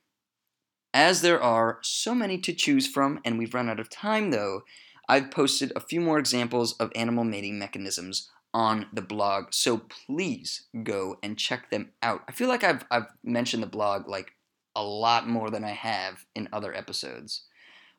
As 0.94 1.20
there 1.20 1.42
are 1.42 1.78
so 1.82 2.14
many 2.14 2.38
to 2.38 2.54
choose 2.54 2.86
from, 2.86 3.20
and 3.22 3.38
we've 3.38 3.52
run 3.52 3.68
out 3.68 3.78
of 3.78 3.90
time 3.90 4.30
though, 4.30 4.62
I've 5.10 5.30
posted 5.30 5.74
a 5.76 5.80
few 5.80 6.00
more 6.00 6.18
examples 6.18 6.72
of 6.80 6.90
animal 6.94 7.24
mating 7.24 7.58
mechanisms 7.58 8.30
on 8.54 8.86
the 8.94 9.02
blog. 9.02 9.48
So 9.50 9.82
please 10.06 10.62
go 10.82 11.18
and 11.22 11.36
check 11.36 11.68
them 11.68 11.90
out. 12.02 12.22
I 12.26 12.32
feel 12.32 12.48
like 12.48 12.64
I've 12.64 12.86
I've 12.90 13.08
mentioned 13.22 13.62
the 13.62 13.66
blog 13.66 14.08
like 14.08 14.32
a 14.74 14.82
lot 14.82 15.28
more 15.28 15.50
than 15.50 15.64
I 15.64 15.72
have 15.72 16.24
in 16.34 16.48
other 16.50 16.74
episodes. 16.74 17.42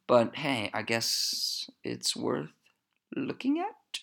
But 0.08 0.36
hey, 0.38 0.72
I 0.74 0.82
guess 0.82 1.70
it's 1.84 2.16
worth 2.16 2.50
looking 3.16 3.60
at. 3.60 4.00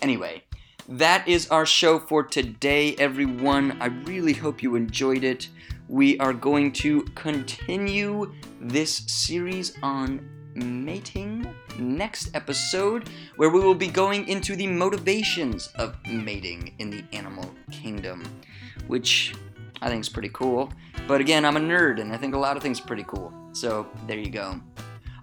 Anyway, 0.00 0.44
that 0.88 1.26
is 1.28 1.48
our 1.48 1.66
show 1.66 1.98
for 1.98 2.22
today, 2.22 2.94
everyone. 2.96 3.76
I 3.80 3.86
really 3.86 4.32
hope 4.32 4.62
you 4.62 4.74
enjoyed 4.74 5.24
it. 5.24 5.48
We 5.88 6.18
are 6.18 6.32
going 6.32 6.72
to 6.72 7.02
continue 7.14 8.32
this 8.60 9.04
series 9.06 9.76
on 9.82 10.28
mating 10.54 11.46
next 11.78 12.34
episode, 12.34 13.08
where 13.36 13.50
we 13.50 13.60
will 13.60 13.74
be 13.74 13.88
going 13.88 14.28
into 14.28 14.56
the 14.56 14.66
motivations 14.66 15.68
of 15.76 15.96
mating 16.06 16.74
in 16.78 16.90
the 16.90 17.04
animal 17.12 17.54
kingdom, 17.70 18.24
which 18.86 19.34
I 19.80 19.88
think 19.88 20.00
is 20.00 20.08
pretty 20.08 20.30
cool. 20.30 20.72
But 21.06 21.20
again, 21.20 21.44
I'm 21.44 21.56
a 21.56 21.60
nerd 21.60 22.00
and 22.00 22.12
I 22.12 22.16
think 22.16 22.34
a 22.34 22.38
lot 22.38 22.56
of 22.56 22.62
things 22.62 22.80
are 22.80 22.86
pretty 22.86 23.04
cool. 23.04 23.32
So 23.52 23.86
there 24.06 24.18
you 24.18 24.30
go. 24.30 24.60